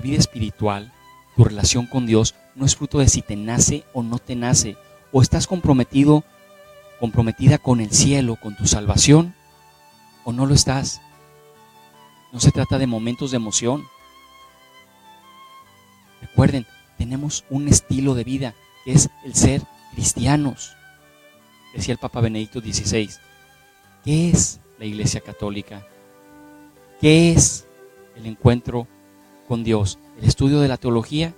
vida 0.01 0.17
espiritual, 0.17 0.91
tu 1.35 1.43
relación 1.43 1.85
con 1.85 2.05
Dios, 2.05 2.35
no 2.55 2.65
es 2.65 2.75
fruto 2.75 2.99
de 2.99 3.07
si 3.07 3.21
te 3.21 3.35
nace 3.35 3.83
o 3.93 4.03
no 4.03 4.19
te 4.19 4.35
nace. 4.35 4.77
O 5.11 5.21
estás 5.21 5.47
comprometido, 5.47 6.23
comprometida 6.99 7.57
con 7.57 7.81
el 7.81 7.91
cielo, 7.91 8.35
con 8.35 8.55
tu 8.55 8.67
salvación, 8.67 9.33
o 10.23 10.31
no 10.31 10.45
lo 10.45 10.53
estás. 10.53 11.01
No 12.31 12.39
se 12.39 12.51
trata 12.51 12.77
de 12.77 12.87
momentos 12.87 13.31
de 13.31 13.37
emoción. 13.37 13.83
Recuerden, 16.21 16.65
tenemos 16.97 17.45
un 17.49 17.67
estilo 17.67 18.13
de 18.13 18.23
vida 18.23 18.55
que 18.85 18.93
es 18.93 19.09
el 19.25 19.35
ser 19.35 19.63
cristianos. 19.93 20.75
Decía 21.73 21.93
el 21.93 21.99
Papa 21.99 22.21
Benedicto 22.21 22.59
XVI. 22.59 23.09
¿Qué 24.03 24.29
es 24.29 24.59
la 24.77 24.85
Iglesia 24.85 25.21
Católica? 25.21 25.85
¿Qué 26.99 27.31
es 27.31 27.65
el 28.15 28.25
encuentro 28.25 28.87
con 29.51 29.65
Dios? 29.65 29.99
¿El 30.17 30.29
estudio 30.29 30.61
de 30.61 30.69
la 30.69 30.77
teología? 30.77 31.35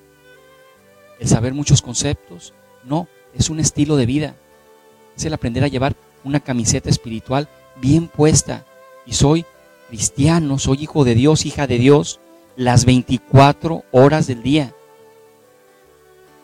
¿El 1.19 1.27
saber 1.27 1.55
muchos 1.55 1.81
conceptos? 1.81 2.53
No, 2.83 3.07
es 3.33 3.49
un 3.49 3.59
estilo 3.59 3.95
de 3.95 4.05
vida. 4.05 4.35
Es 5.17 5.25
el 5.25 5.33
aprender 5.33 5.63
a 5.63 5.67
llevar 5.67 5.95
una 6.23 6.39
camiseta 6.39 6.91
espiritual 6.91 7.49
bien 7.81 8.07
puesta. 8.07 8.67
Y 9.07 9.13
soy 9.13 9.45
cristiano, 9.89 10.59
soy 10.59 10.83
hijo 10.83 11.05
de 11.05 11.15
Dios, 11.15 11.47
hija 11.47 11.65
de 11.65 11.79
Dios, 11.79 12.19
las 12.55 12.85
24 12.85 13.83
horas 13.91 14.27
del 14.27 14.43
día. 14.43 14.75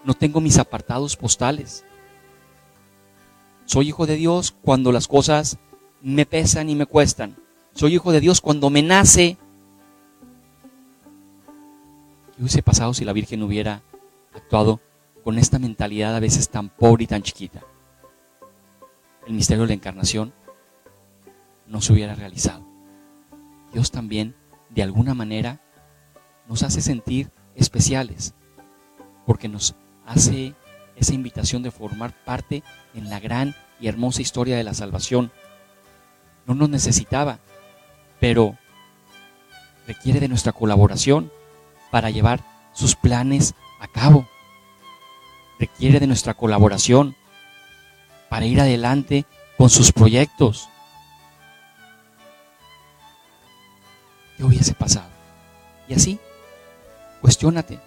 No 0.04 0.16
tengo 0.16 0.42
mis 0.42 0.58
apartados 0.58 1.18
postales. 1.18 1.86
Soy 3.66 3.90
hijo 3.90 4.08
de 4.08 4.16
Dios 4.16 4.56
cuando 4.64 4.92
las 4.92 5.08
cosas 5.08 5.60
me 6.02 6.26
pesan 6.26 6.68
y 6.72 6.74
me 6.74 6.88
cuestan. 6.88 7.38
Soy 7.76 7.94
hijo 7.94 8.12
de 8.12 8.22
Dios 8.22 8.42
cuando 8.42 8.72
me 8.72 8.82
nace. 8.82 9.38
¿Qué 12.40 12.44
hubiese 12.44 12.64
pasado 12.64 12.94
si 12.94 13.04
la 13.04 13.12
Virgen 13.12 13.44
hubiera 13.44 13.84
actuado 14.34 14.80
con 15.26 15.38
esta 15.38 15.60
mentalidad 15.60 16.16
a 16.16 16.22
veces 16.22 16.48
tan 16.48 16.70
pobre 16.70 17.04
y 17.04 17.08
tan 17.08 17.22
chiquita? 17.22 17.66
El 19.28 19.34
misterio 19.34 19.64
de 19.64 19.68
la 19.68 19.74
encarnación 19.74 20.34
no 21.68 21.82
se 21.82 21.92
hubiera 21.92 22.16
realizado. 22.16 22.66
Dios 23.74 23.92
también, 23.92 24.38
de 24.70 24.84
alguna 24.84 25.14
manera, 25.14 25.60
nos 26.48 26.64
hace 26.64 26.80
sentir 26.80 27.30
especiales, 27.56 28.34
porque 29.26 29.50
nos 29.50 29.76
hace 30.06 30.56
esa 30.96 31.14
invitación 31.14 31.62
de 31.62 31.72
formar 31.72 32.24
parte 32.24 32.64
en 32.94 33.10
la 33.10 33.20
gran 33.20 33.54
y 33.82 33.90
hermosa 33.90 34.22
historia 34.22 34.56
de 34.56 34.64
la 34.64 34.74
salvación. 34.74 35.30
No 36.48 36.56
nos 36.56 36.70
necesitaba, 36.70 37.40
pero 38.22 38.58
requiere 39.86 40.22
de 40.22 40.30
nuestra 40.30 40.54
colaboración 40.54 41.34
para 41.92 42.10
llevar 42.10 42.44
sus 42.74 42.96
planes 42.96 43.56
a 43.80 43.88
cabo. 43.88 44.28
Requiere 45.60 46.00
de 46.00 46.08
nuestra 46.08 46.34
colaboración 46.34 47.16
para 48.30 48.46
ir 48.46 48.62
adelante 48.62 49.26
con 49.58 49.70
sus 49.70 49.92
proyectos. 49.92 50.70
¿Qué 54.38 54.44
hubiese 54.44 54.74
pasado? 54.74 55.10
Y 55.90 55.96
así, 55.96 56.20
cuestiónate 57.22 57.80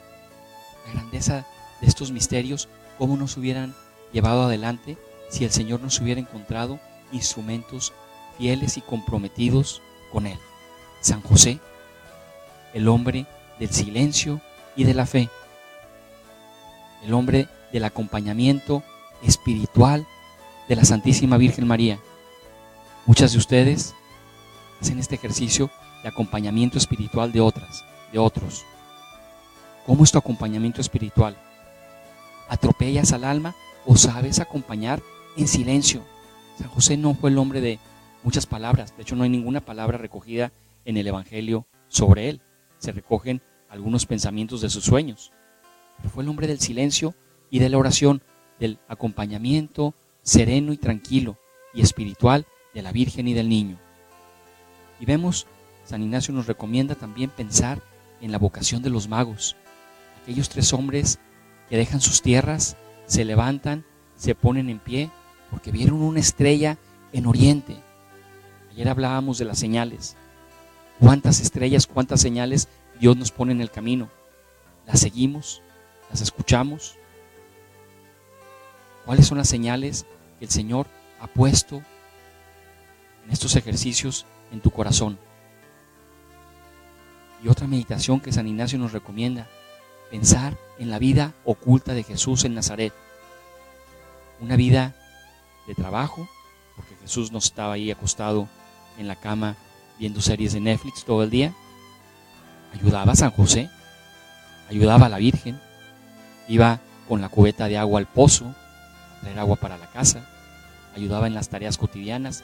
la 0.86 0.92
grandeza 0.92 1.46
de 1.80 1.86
estos 1.86 2.10
misterios, 2.10 2.68
cómo 2.98 3.16
nos 3.16 3.36
hubieran 3.36 3.74
llevado 4.12 4.42
adelante 4.42 4.98
si 5.30 5.44
el 5.44 5.50
Señor 5.50 5.80
nos 5.80 5.98
hubiera 6.00 6.20
encontrado 6.20 6.78
instrumentos 7.10 7.92
fieles 8.36 8.76
y 8.76 8.82
comprometidos 8.82 9.80
con 10.12 10.26
Él. 10.26 10.38
San 11.00 11.22
José, 11.22 11.58
el 12.74 12.88
hombre 12.88 13.26
del 13.62 13.70
silencio 13.70 14.40
y 14.74 14.82
de 14.82 14.92
la 14.92 15.06
fe, 15.06 15.30
el 17.04 17.14
hombre 17.14 17.46
del 17.72 17.84
acompañamiento 17.84 18.82
espiritual 19.22 20.04
de 20.68 20.74
la 20.74 20.84
Santísima 20.84 21.36
Virgen 21.36 21.68
María. 21.68 22.00
Muchas 23.06 23.30
de 23.30 23.38
ustedes 23.38 23.94
hacen 24.80 24.98
este 24.98 25.14
ejercicio 25.14 25.70
de 26.02 26.08
acompañamiento 26.08 26.76
espiritual 26.76 27.30
de 27.30 27.40
otras, 27.40 27.84
de 28.12 28.18
otros? 28.18 28.64
¿Cómo 29.86 30.02
es 30.02 30.10
tu 30.10 30.18
acompañamiento 30.18 30.80
espiritual? 30.80 31.36
¿Atropellas 32.48 33.12
al 33.12 33.22
alma 33.22 33.54
o 33.86 33.94
sabes 33.94 34.40
acompañar 34.40 35.00
en 35.36 35.46
silencio? 35.46 36.02
San 36.58 36.68
José 36.68 36.96
no 36.96 37.14
fue 37.14 37.30
el 37.30 37.38
hombre 37.38 37.60
de 37.60 37.78
muchas 38.24 38.44
palabras, 38.44 38.92
de 38.96 39.02
hecho 39.02 39.14
no 39.14 39.22
hay 39.22 39.30
ninguna 39.30 39.60
palabra 39.60 39.98
recogida 39.98 40.50
en 40.84 40.96
el 40.96 41.06
Evangelio 41.06 41.68
sobre 41.86 42.28
él. 42.28 42.40
Se 42.78 42.90
recogen 42.90 43.40
algunos 43.72 44.04
pensamientos 44.04 44.60
de 44.60 44.68
sus 44.68 44.84
sueños. 44.84 45.32
Pero 45.96 46.10
fue 46.10 46.22
el 46.22 46.28
hombre 46.28 46.46
del 46.46 46.60
silencio 46.60 47.14
y 47.50 47.58
de 47.58 47.70
la 47.70 47.78
oración, 47.78 48.22
del 48.60 48.78
acompañamiento 48.86 49.94
sereno 50.22 50.72
y 50.74 50.76
tranquilo 50.76 51.38
y 51.72 51.80
espiritual 51.80 52.46
de 52.74 52.82
la 52.82 52.92
Virgen 52.92 53.28
y 53.28 53.32
del 53.32 53.48
niño. 53.48 53.78
Y 55.00 55.06
vemos, 55.06 55.46
San 55.84 56.02
Ignacio 56.02 56.34
nos 56.34 56.46
recomienda 56.46 56.94
también 56.94 57.30
pensar 57.30 57.80
en 58.20 58.30
la 58.30 58.38
vocación 58.38 58.82
de 58.82 58.90
los 58.90 59.08
magos, 59.08 59.56
aquellos 60.22 60.50
tres 60.50 60.72
hombres 60.74 61.18
que 61.70 61.78
dejan 61.78 62.02
sus 62.02 62.20
tierras, 62.20 62.76
se 63.06 63.24
levantan, 63.24 63.84
se 64.16 64.34
ponen 64.34 64.68
en 64.68 64.80
pie, 64.80 65.10
porque 65.50 65.72
vieron 65.72 66.02
una 66.02 66.20
estrella 66.20 66.76
en 67.12 67.26
Oriente. 67.26 67.76
Ayer 68.70 68.88
hablábamos 68.88 69.38
de 69.38 69.46
las 69.46 69.58
señales. 69.58 70.16
¿Cuántas 71.00 71.40
estrellas, 71.40 71.86
cuántas 71.86 72.20
señales 72.20 72.68
Dios 73.02 73.16
nos 73.16 73.32
pone 73.32 73.50
en 73.50 73.60
el 73.60 73.72
camino? 73.72 74.08
¿Las 74.86 75.00
seguimos? 75.00 75.60
¿Las 76.08 76.20
escuchamos? 76.20 76.94
¿Cuáles 79.04 79.26
son 79.26 79.38
las 79.38 79.48
señales 79.48 80.06
que 80.38 80.44
el 80.44 80.52
Señor 80.52 80.86
ha 81.18 81.26
puesto 81.26 81.82
en 83.24 83.32
estos 83.32 83.56
ejercicios 83.56 84.24
en 84.52 84.60
tu 84.60 84.70
corazón? 84.70 85.18
Y 87.42 87.48
otra 87.48 87.66
meditación 87.66 88.20
que 88.20 88.30
San 88.30 88.46
Ignacio 88.46 88.78
nos 88.78 88.92
recomienda, 88.92 89.48
pensar 90.12 90.56
en 90.78 90.88
la 90.88 91.00
vida 91.00 91.34
oculta 91.44 91.94
de 91.94 92.04
Jesús 92.04 92.44
en 92.44 92.54
Nazaret. 92.54 92.92
Una 94.40 94.54
vida 94.54 94.94
de 95.66 95.74
trabajo, 95.74 96.28
porque 96.76 96.94
Jesús 97.00 97.32
no 97.32 97.38
estaba 97.38 97.72
ahí 97.72 97.90
acostado 97.90 98.48
en 98.96 99.08
la 99.08 99.16
cama 99.16 99.56
viendo 99.98 100.20
series 100.20 100.52
de 100.52 100.60
Netflix 100.60 101.04
todo 101.04 101.24
el 101.24 101.30
día. 101.30 101.52
Ayudaba 102.82 103.12
a 103.12 103.16
San 103.16 103.30
José, 103.30 103.70
ayudaba 104.68 105.06
a 105.06 105.08
la 105.08 105.18
Virgen, 105.18 105.60
iba 106.48 106.80
con 107.06 107.20
la 107.20 107.28
cubeta 107.28 107.68
de 107.68 107.78
agua 107.78 108.00
al 108.00 108.06
pozo, 108.06 108.52
traer 109.20 109.38
agua 109.38 109.54
para 109.54 109.78
la 109.78 109.86
casa, 109.86 110.26
ayudaba 110.96 111.28
en 111.28 111.34
las 111.34 111.48
tareas 111.48 111.78
cotidianas. 111.78 112.42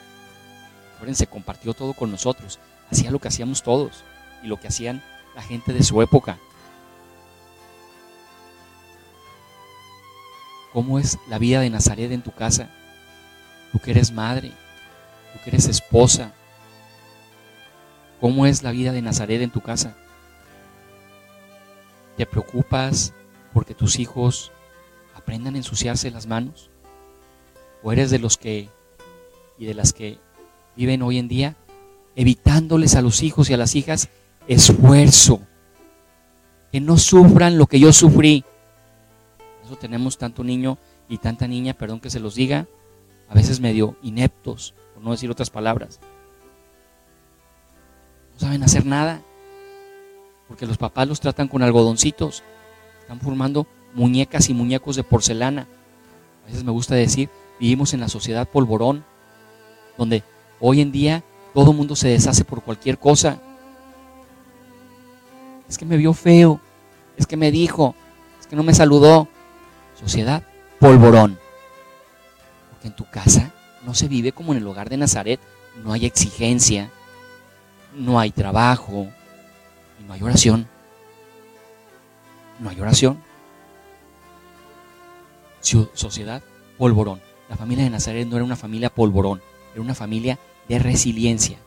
se 1.13 1.27
compartió 1.27 1.75
todo 1.75 1.93
con 1.93 2.13
nosotros, 2.13 2.61
hacía 2.89 3.11
lo 3.11 3.19
que 3.19 3.27
hacíamos 3.27 3.65
todos 3.65 4.05
y 4.45 4.47
lo 4.47 4.61
que 4.61 4.69
hacían 4.69 5.03
la 5.35 5.43
gente 5.43 5.73
de 5.73 5.83
su 5.83 6.01
época. 6.03 6.39
¿Cómo 10.73 11.01
es 11.01 11.19
la 11.29 11.39
vida 11.39 11.61
de 11.61 11.71
Nazaret 11.71 12.13
en 12.13 12.23
tu 12.23 12.31
casa? 12.31 12.69
Tú 13.73 13.81
que 13.81 13.91
eres 13.91 14.13
madre, 14.13 14.53
tú 15.33 15.41
que 15.43 15.51
eres 15.51 15.67
esposa. 15.67 16.31
¿Cómo 18.21 18.47
es 18.47 18.63
la 18.63 18.71
vida 18.71 18.93
de 18.93 19.03
Nazaret 19.03 19.43
en 19.43 19.51
tu 19.51 19.61
casa? 19.61 19.97
¿Te 22.19 22.27
preocupas 22.27 23.15
porque 23.55 23.75
tus 23.75 24.01
hijos 24.01 24.51
aprendan 25.15 25.55
a 25.55 25.59
ensuciarse 25.59 26.11
las 26.11 26.27
manos? 26.27 26.69
¿O 27.85 27.93
eres 27.93 28.11
de 28.11 28.19
los 28.19 28.37
que 28.37 28.69
y 29.57 29.67
de 29.67 29.75
las 29.75 29.93
que 29.93 30.19
viven 30.75 31.03
hoy 31.03 31.19
en 31.19 31.29
día 31.29 31.57
evitándoles 32.17 32.97
a 32.97 33.03
los 33.03 33.23
hijos 33.23 33.49
y 33.49 33.55
a 33.55 33.57
las 33.57 33.77
hijas 33.77 34.09
esfuerzo? 34.49 35.43
Que 36.73 36.81
no 36.81 36.99
sufran 36.99 37.57
lo 37.57 37.67
que 37.69 37.79
yo 37.79 37.93
sufrí. 37.93 38.45
Eso 39.65 39.77
tenemos 39.77 40.19
tanto 40.19 40.43
niño 40.43 40.77
y 41.09 41.19
tanta 41.19 41.47
niña, 41.47 41.75
perdón 41.75 42.01
que 42.01 42.11
se 42.11 42.19
los 42.19 42.35
diga, 42.35 42.67
a 43.29 43.35
veces 43.35 43.61
medio 43.61 43.97
ineptos, 44.03 44.75
por 44.93 45.05
no 45.05 45.13
decir 45.13 45.31
otras 45.31 45.51
palabras. 45.51 46.01
No 48.33 48.41
saben 48.41 48.65
hacer 48.65 48.85
nada, 48.85 49.23
porque 50.49 50.67
los 50.67 50.79
papás 50.79 51.07
los 51.07 51.21
tratan 51.21 51.47
con 51.47 51.63
algodoncitos, 51.63 52.43
están 53.01 53.21
formando 53.21 53.67
muñecas 53.95 54.49
y 54.49 54.55
muñecos 54.55 54.97
de 54.97 55.05
porcelana. 55.05 55.69
A 56.43 56.47
veces 56.47 56.65
me 56.65 56.73
gusta 56.73 56.95
decir, 56.95 57.29
vivimos 57.61 57.93
en 57.93 58.01
la 58.01 58.09
sociedad 58.09 58.49
polvorón, 58.49 59.05
donde 59.99 60.25
hoy 60.59 60.81
en 60.81 60.91
día 60.91 61.23
todo 61.53 61.73
mundo 61.73 61.95
se 61.95 62.09
deshace 62.09 62.45
por 62.45 62.63
cualquier 62.63 62.99
cosa. 62.99 63.41
Es 65.69 65.77
que 65.77 65.85
me 65.85 65.99
vio 65.99 66.15
feo, 66.15 66.61
es 67.17 67.27
que 67.27 67.37
me 67.37 67.51
dijo, 67.51 67.95
es 68.41 68.47
que 68.47 68.57
no 68.57 68.63
me 68.63 68.75
saludó. 68.75 69.29
Sociedad 70.01 70.43
polvorón. 70.79 71.39
Porque 72.71 72.89
en 72.89 72.97
tu 72.97 73.05
casa 73.11 73.53
no 73.85 73.93
se 73.93 74.09
vive 74.09 74.33
como 74.33 74.53
en 74.53 74.59
el 74.59 74.67
hogar 74.67 74.89
de 74.89 74.97
Nazaret, 74.97 75.41
no 75.85 75.93
hay 75.93 76.07
exigencia, 76.07 76.91
no 77.95 78.19
hay 78.19 78.31
trabajo 78.31 79.09
y 80.01 80.05
no 80.05 80.13
hay 80.13 80.23
oración 80.23 80.69
no 82.59 82.71
hay 82.71 82.81
oración. 82.81 83.23
Sociedad 85.61 86.43
polvorón. 86.77 87.21
La 87.49 87.57
familia 87.57 87.85
de 87.85 87.91
Nazaret 87.91 88.27
no 88.27 88.37
era 88.37 88.45
una 88.45 88.57
familia 88.57 88.91
polvorón, 88.91 89.43
era 89.73 89.83
una 89.83 89.95
familia 89.95 90.39
de 90.69 90.79
resiliencia. 90.79 91.59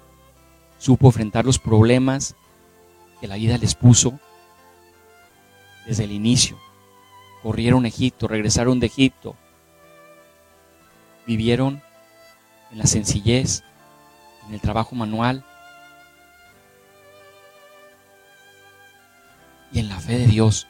Supo 0.78 1.08
enfrentar 1.08 1.46
los 1.46 1.60
problemas 1.60 2.36
que 3.20 3.28
la 3.28 3.36
vida 3.36 3.58
les 3.58 3.76
puso 3.76 4.20
desde 5.86 6.06
el 6.06 6.12
inicio. 6.12 6.58
Corrieron 7.44 7.86
a 7.86 7.88
Egipto, 7.88 8.28
regresaron 8.28 8.80
de 8.80 8.88
Egipto, 8.88 9.36
vivieron 11.26 11.82
en 12.72 12.78
la 12.78 12.86
sencillez, 12.86 13.64
en 14.48 14.54
el 14.54 14.62
trabajo 14.62 14.96
manual 14.96 15.44
de 20.18 20.28
Dios. 20.28 20.68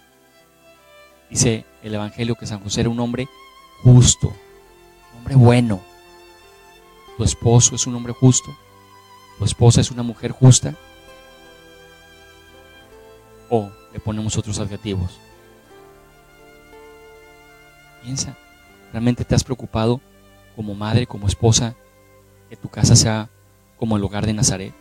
Dice 1.29 1.65
el 1.83 1.93
Evangelio 1.93 2.35
que 2.35 2.45
San 2.45 2.59
José 2.59 2.81
era 2.81 2.89
un 2.89 2.99
hombre 2.99 3.27
justo, 3.83 4.27
un 4.27 5.17
hombre 5.19 5.35
bueno. 5.35 5.81
Tu 7.17 7.23
esposo 7.23 7.75
es 7.75 7.87
un 7.87 7.95
hombre 7.95 8.13
justo, 8.13 8.51
tu 9.37 9.45
esposa 9.45 9.81
es 9.81 9.91
una 9.91 10.03
mujer 10.03 10.31
justa. 10.31 10.75
O 13.49 13.69
le 13.93 13.99
ponemos 13.99 14.37
otros 14.37 14.59
adjetivos. 14.59 15.19
Piensa, 18.03 18.35
¿realmente 18.91 19.25
te 19.25 19.35
has 19.35 19.43
preocupado 19.43 20.01
como 20.55 20.73
madre, 20.73 21.05
como 21.05 21.27
esposa, 21.27 21.75
que 22.49 22.55
tu 22.55 22.69
casa 22.69 22.95
sea 22.95 23.29
como 23.77 23.97
el 23.97 24.03
hogar 24.03 24.25
de 24.25 24.33
Nazaret? 24.33 24.73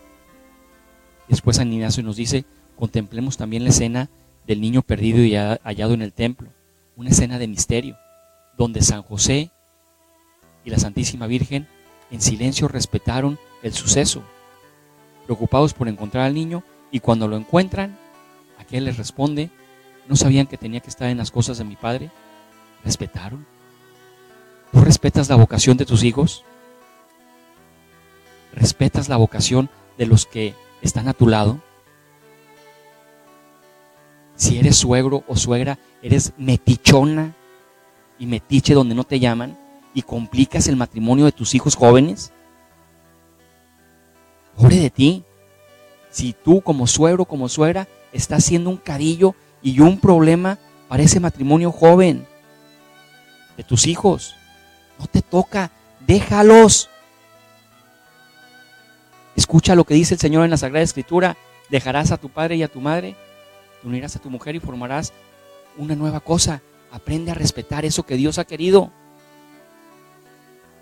Después 1.29 1.59
San 1.59 1.73
Ignacio 1.73 2.03
nos 2.03 2.17
dice, 2.17 2.45
contemplemos 2.77 3.37
también 3.37 3.63
la 3.65 3.71
escena 3.71 4.11
del 4.47 4.61
niño 4.61 4.83
perdido 4.83 5.21
y 5.23 5.37
hallado 5.37 5.95
en 5.95 6.03
el 6.03 6.13
templo, 6.13 6.51
una 6.97 7.11
escena 7.11 7.39
de 7.39 7.49
misterio, 7.49 7.97
donde 8.57 8.83
San 8.83 9.03
José 9.03 9.51
y 10.65 10.71
la 10.71 10.79
Santísima 10.79 11.27
Virgen 11.27 11.67
en 12.11 12.21
silencio 12.21 12.69
respetaron 12.69 13.39
el 13.63 13.73
suceso, 13.73 14.23
preocupados 15.25 15.75
por 15.75 15.89
encontrar 15.89 16.25
al 16.27 16.35
niño, 16.35 16.63
y 16.91 17.01
cuando 17.01 17.29
lo 17.29 17.37
encuentran, 17.37 17.97
aquel 18.59 18.85
les 18.85 18.97
responde, 18.97 19.51
¿no 20.09 20.17
sabían 20.17 20.47
que 20.47 20.57
tenía 20.57 20.81
que 20.81 20.91
estar 20.91 21.09
en 21.09 21.19
las 21.19 21.31
cosas 21.31 21.59
de 21.59 21.65
mi 21.65 21.77
padre? 21.77 22.11
¿Respetaron? 22.85 23.47
¿Tú 24.73 24.81
respetas 24.81 25.29
la 25.29 25.37
vocación 25.37 25.77
de 25.77 25.87
tus 25.87 26.03
hijos? 26.03 26.45
¿Respetas 28.53 29.09
la 29.09 29.17
vocación 29.17 29.71
de 29.99 30.07
los 30.07 30.27
que 30.27 30.55
están 30.83 31.09
a 31.09 31.15
tu 31.15 31.29
lado? 31.29 31.61
Si 34.41 34.59
eres 34.59 34.77
suegro 34.77 35.23
o 35.29 35.37
suegra, 35.37 35.79
eres 36.01 36.33
metichona 36.39 37.35
y 38.19 38.25
metiche 38.25 38.73
donde 38.73 38.95
no 38.95 39.05
te 39.05 39.21
llaman 39.21 39.59
y 39.93 40.01
complicas 40.01 40.67
el 40.67 40.77
matrimonio 40.77 41.27
de 41.27 41.33
tus 41.33 41.55
hijos 41.55 41.77
jóvenes. 41.77 42.33
Pobre 44.57 44.77
de 44.77 44.89
ti. 44.89 45.25
Si 46.11 46.33
tú 46.33 46.63
como 46.63 46.87
suegro, 46.87 47.27
como 47.27 47.51
suegra, 47.51 47.87
estás 48.15 48.43
siendo 48.43 48.71
un 48.71 48.79
carillo 48.79 49.35
y 49.61 49.81
un 49.81 50.01
problema 50.01 50.59
para 50.89 51.03
ese 51.03 51.21
matrimonio 51.21 51.71
joven 51.71 52.27
de 53.59 53.63
tus 53.63 53.87
hijos, 53.87 54.37
no 54.99 55.07
te 55.07 55.21
toca, 55.21 55.71
déjalos. 56.07 56.89
Escucha 59.37 59.75
lo 59.75 59.85
que 59.85 59.93
dice 59.93 60.15
el 60.15 60.21
Señor 60.21 60.47
en 60.47 60.51
la 60.51 60.57
Sagrada 60.57 60.83
Escritura, 60.83 61.37
dejarás 61.69 62.11
a 62.11 62.17
tu 62.17 62.31
padre 62.31 62.57
y 62.57 62.63
a 62.63 62.69
tu 62.69 62.81
madre 62.81 63.17
te 63.81 63.89
unirás 63.89 64.17
a 64.17 64.21
tu 64.21 64.31
mujer 64.31 64.55
y 64.55 64.61
formarás 64.61 65.13
una 65.77 65.95
nueva 65.95 66.21
cosa. 66.21 66.63
Aprende 66.93 67.31
a 67.31 67.35
respetar 67.35 67.85
eso 67.85 68.05
que 68.05 68.17
Dios 68.17 68.39
ha 68.39 68.45
querido. 68.45 68.91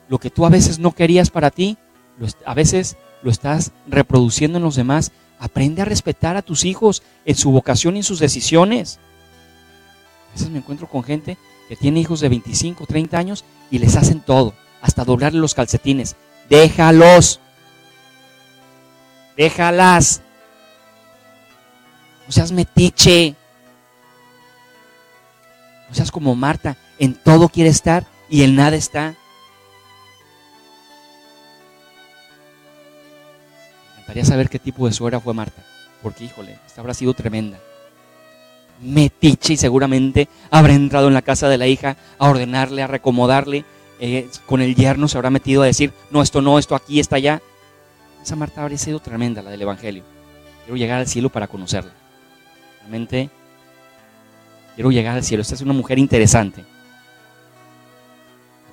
Lo 0.08 0.18
que 0.18 0.30
tú 0.30 0.46
a 0.46 0.50
veces 0.50 0.78
no 0.78 0.92
querías 0.92 1.30
para 1.30 1.50
ti, 1.50 1.76
a 2.44 2.54
veces 2.54 2.96
lo 3.22 3.30
estás 3.30 3.72
reproduciendo 3.86 4.58
en 4.58 4.64
los 4.64 4.76
demás. 4.76 5.12
Aprende 5.38 5.82
a 5.82 5.84
respetar 5.84 6.36
a 6.36 6.42
tus 6.42 6.64
hijos 6.64 7.02
en 7.24 7.36
su 7.36 7.50
vocación 7.50 7.96
y 7.96 7.98
en 8.00 8.04
sus 8.04 8.18
decisiones. 8.18 8.98
A 10.30 10.32
veces 10.32 10.50
me 10.50 10.58
encuentro 10.58 10.88
con 10.88 11.04
gente 11.04 11.36
que 11.68 11.76
tiene 11.76 12.00
hijos 12.00 12.20
de 12.20 12.28
25, 12.28 12.86
30 12.86 13.18
años 13.18 13.44
y 13.70 13.78
les 13.78 13.96
hacen 13.96 14.20
todo, 14.20 14.54
hasta 14.80 15.04
doblarle 15.04 15.40
los 15.40 15.54
calcetines. 15.54 16.16
Déjalos. 16.48 17.40
Déjalas. 19.36 20.22
No 22.28 22.32
seas 22.32 22.52
metiche. 22.52 23.34
No 25.88 25.94
seas 25.94 26.10
como 26.10 26.34
Marta. 26.34 26.76
En 26.98 27.14
todo 27.14 27.48
quiere 27.48 27.70
estar 27.70 28.06
y 28.28 28.42
en 28.42 28.54
nada 28.54 28.76
está. 28.76 29.14
Me 33.94 34.02
encantaría 34.02 34.26
saber 34.26 34.50
qué 34.50 34.58
tipo 34.58 34.86
de 34.86 34.92
suegra 34.92 35.20
fue 35.20 35.32
Marta. 35.32 35.64
Porque, 36.02 36.24
híjole, 36.24 36.58
esta 36.66 36.82
habrá 36.82 36.92
sido 36.92 37.14
tremenda. 37.14 37.58
Metiche 38.82 39.54
y 39.54 39.56
seguramente 39.56 40.28
habrá 40.50 40.74
entrado 40.74 41.08
en 41.08 41.14
la 41.14 41.22
casa 41.22 41.48
de 41.48 41.56
la 41.56 41.66
hija 41.66 41.96
a 42.18 42.28
ordenarle, 42.28 42.82
a 42.82 42.88
recomodarle. 42.88 43.64
Eh, 44.00 44.28
con 44.44 44.60
el 44.60 44.74
yerno 44.76 45.08
se 45.08 45.16
habrá 45.16 45.30
metido 45.30 45.62
a 45.62 45.66
decir, 45.66 45.94
no, 46.10 46.20
esto 46.20 46.42
no, 46.42 46.58
esto 46.58 46.74
aquí, 46.74 47.00
está 47.00 47.16
allá. 47.16 47.40
Esa 48.22 48.36
Marta 48.36 48.60
habría 48.60 48.76
sido 48.76 49.00
tremenda, 49.00 49.40
la 49.40 49.50
del 49.50 49.62
Evangelio. 49.62 50.04
Quiero 50.64 50.76
llegar 50.76 50.98
al 50.98 51.08
cielo 51.08 51.30
para 51.30 51.48
conocerla. 51.48 52.07
Realmente 52.88 53.28
quiero 54.74 54.90
llegar 54.90 55.14
al 55.14 55.22
cielo. 55.22 55.42
Esta 55.42 55.54
es 55.54 55.60
una 55.60 55.74
mujer 55.74 55.98
interesante. 55.98 56.64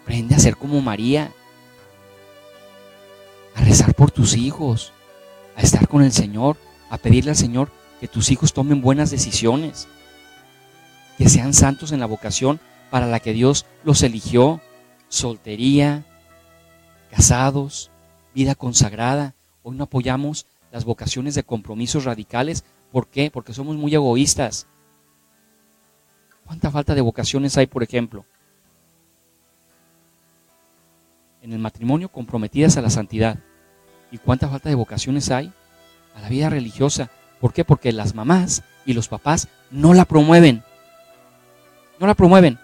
Aprende 0.02 0.36
a 0.36 0.40
ser 0.40 0.56
como 0.56 0.80
María, 0.80 1.34
a 3.56 3.62
rezar 3.62 3.94
por 3.94 4.12
tus 4.12 4.38
hijos, 4.38 4.94
a 5.58 5.62
estar 5.62 5.90
con 5.90 6.02
el 6.02 6.14
Señor, 6.14 6.56
a 6.90 6.98
pedirle 6.98 7.32
al 7.32 7.36
Señor 7.36 7.70
que 8.00 8.08
tus 8.08 8.32
hijos 8.32 8.54
tomen 8.54 8.82
buenas 8.82 9.12
decisiones, 9.12 9.90
que 11.18 11.28
sean 11.28 11.54
santos 11.54 11.92
en 11.92 12.00
la 12.00 12.06
vocación 12.06 12.62
para 12.92 13.08
la 13.08 13.20
que 13.20 13.34
Dios 13.34 13.66
los 13.84 14.02
eligió, 14.02 14.62
soltería, 15.10 16.06
casados, 17.12 17.92
vida 18.34 18.56
consagrada. 18.56 19.36
Hoy 19.62 19.76
no 19.76 19.84
apoyamos 19.84 20.46
las 20.72 20.86
vocaciones 20.86 21.36
de 21.36 21.44
compromisos 21.44 22.06
radicales. 22.06 22.64
¿Por 22.92 23.08
qué? 23.08 23.30
Porque 23.32 23.54
somos 23.54 23.76
muy 23.76 23.94
egoístas. 23.94 24.68
¿Cuánta 26.46 26.72
falta 26.72 26.96
de 26.96 27.02
vocaciones 27.02 27.58
hay, 27.58 27.68
por 27.68 27.84
ejemplo? 27.84 28.26
en 31.46 31.54
el 31.54 31.60
matrimonio 31.60 32.10
comprometidas 32.10 32.76
a 32.76 32.82
la 32.82 32.90
santidad. 32.90 33.38
¿Y 34.12 34.18
cuánta 34.18 34.50
falta 34.50 34.68
de 34.68 34.76
vocaciones 34.76 35.30
hay 35.30 35.54
a 36.16 36.22
la 36.22 36.28
vida 36.28 36.50
religiosa? 36.50 37.12
¿Por 37.40 37.54
qué? 37.54 37.64
Porque 37.64 37.94
las 37.94 38.16
mamás 38.16 38.64
y 38.86 38.94
los 38.94 39.08
papás 39.08 39.48
no 39.70 39.94
la 39.94 40.06
promueven. 40.06 40.64
No 42.00 42.08
la 42.08 42.16
promueven. 42.16 42.58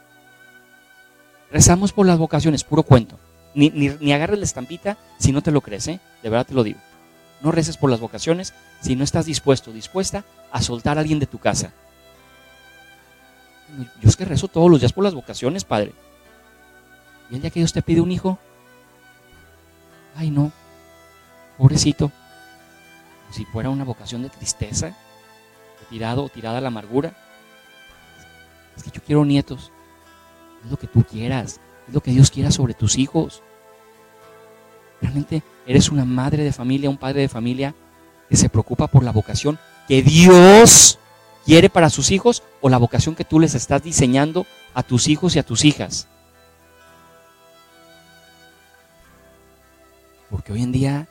Rezamos 1.52 1.94
por 1.94 2.08
las 2.08 2.18
vocaciones, 2.18 2.64
puro 2.64 2.82
cuento. 2.82 3.20
Ni, 3.54 3.70
ni, 3.70 4.14
agarres 4.14 4.40
la 4.40 4.46
estampita 4.46 4.98
si 5.20 5.32
no 5.32 5.44
te 5.44 5.52
lo 5.52 5.62
crees, 5.62 5.88
¿eh? 5.88 6.00
de 6.24 6.30
verdad 6.30 6.48
te 6.48 6.54
lo 6.54 6.64
digo. 6.64 6.80
No 7.42 7.52
reces 7.52 7.78
por 7.78 7.90
las 7.90 8.00
vocaciones 8.00 8.54
si 8.82 8.96
no 8.96 9.04
estás 9.04 9.26
dispuesto, 9.26 9.72
dispuesta 9.72 10.24
a 10.52 10.62
soltar 10.62 10.98
a 10.98 11.02
alguien 11.02 11.20
de 11.20 11.28
tu 11.28 11.40
casa. 11.40 11.74
Yo 14.02 14.10
es 14.10 14.16
que 14.16 14.26
rezo 14.26 14.48
todos 14.48 14.70
los 14.70 14.80
días 14.80 14.94
por 14.94 15.04
las 15.04 15.14
vocaciones, 15.14 15.64
Padre. 15.64 15.94
Y 17.30 17.36
el 17.36 17.42
día 17.42 17.50
que 17.50 17.60
Dios 17.60 17.74
te 17.74 17.82
pide 17.82 18.02
un 18.02 18.12
hijo, 18.12 18.38
ay 20.16 20.30
no, 20.30 20.52
pobrecito, 21.58 22.12
si 23.32 23.46
fuera 23.46 23.70
una 23.70 23.86
vocación 23.86 24.24
de 24.24 24.30
tristeza, 24.30 24.94
tirado 25.92 26.24
o 26.24 26.30
tirada 26.30 26.58
a 26.58 26.62
la 26.62 26.70
amargura. 26.70 27.14
Es 28.76 28.84
que 28.84 28.92
yo 28.92 29.02
quiero 29.04 29.26
nietos. 29.26 29.72
Es 30.64 30.72
lo 30.72 30.78
que 30.78 30.88
tú 30.88 31.04
quieras, 31.04 31.60
es 31.88 31.94
lo 31.94 32.02
que 32.02 32.12
Dios 32.12 32.32
quiera 32.32 32.50
sobre 32.50 32.74
tus 32.74 32.98
hijos. 32.98 33.44
Realmente 35.02 35.44
eres 35.66 35.90
una 35.90 36.06
madre 36.06 36.44
de 36.44 36.54
familia, 36.54 36.90
un 36.90 36.98
padre 36.98 37.22
de 37.22 37.30
familia 37.30 37.76
que 38.30 38.38
se 38.38 38.50
preocupa 38.50 38.88
por 38.88 39.04
la 39.04 39.12
vocación 39.12 39.60
que 39.88 40.02
Dios 40.02 41.00
quiere 41.46 41.70
para 41.70 41.90
sus 41.90 42.12
hijos 42.12 42.44
o 42.62 42.70
la 42.70 42.78
vocación 42.78 43.16
que 43.16 43.26
tú 43.26 43.40
les 43.40 43.56
estás 43.56 43.84
diseñando 43.84 44.46
a 44.74 44.84
tus 44.84 45.08
hijos 45.08 45.36
y 45.36 45.40
a 45.40 45.44
tus 45.44 45.66
hijas. 45.66 46.08
Porque 50.30 50.54
hoy 50.54 50.62
en 50.62 50.72
día 50.72 51.08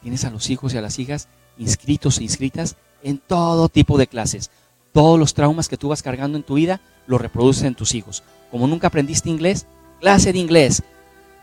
tienes 0.00 0.24
a 0.24 0.30
los 0.30 0.48
hijos 0.48 0.72
y 0.72 0.78
a 0.78 0.80
las 0.80 0.98
hijas 0.98 1.28
inscritos 1.58 2.18
e 2.18 2.22
inscritas 2.22 2.76
en 3.02 3.18
todo 3.18 3.68
tipo 3.68 3.98
de 3.98 4.06
clases. 4.06 4.50
Todos 4.92 5.18
los 5.18 5.34
traumas 5.34 5.68
que 5.68 5.76
tú 5.76 5.88
vas 5.88 6.02
cargando 6.02 6.38
en 6.38 6.44
tu 6.44 6.54
vida 6.54 6.80
los 7.06 7.20
reproduces 7.20 7.64
en 7.64 7.74
tus 7.74 7.94
hijos. 7.94 8.22
Como 8.50 8.66
nunca 8.66 8.86
aprendiste 8.86 9.28
inglés, 9.28 9.66
clase 10.00 10.32
de 10.32 10.38
inglés. 10.38 10.82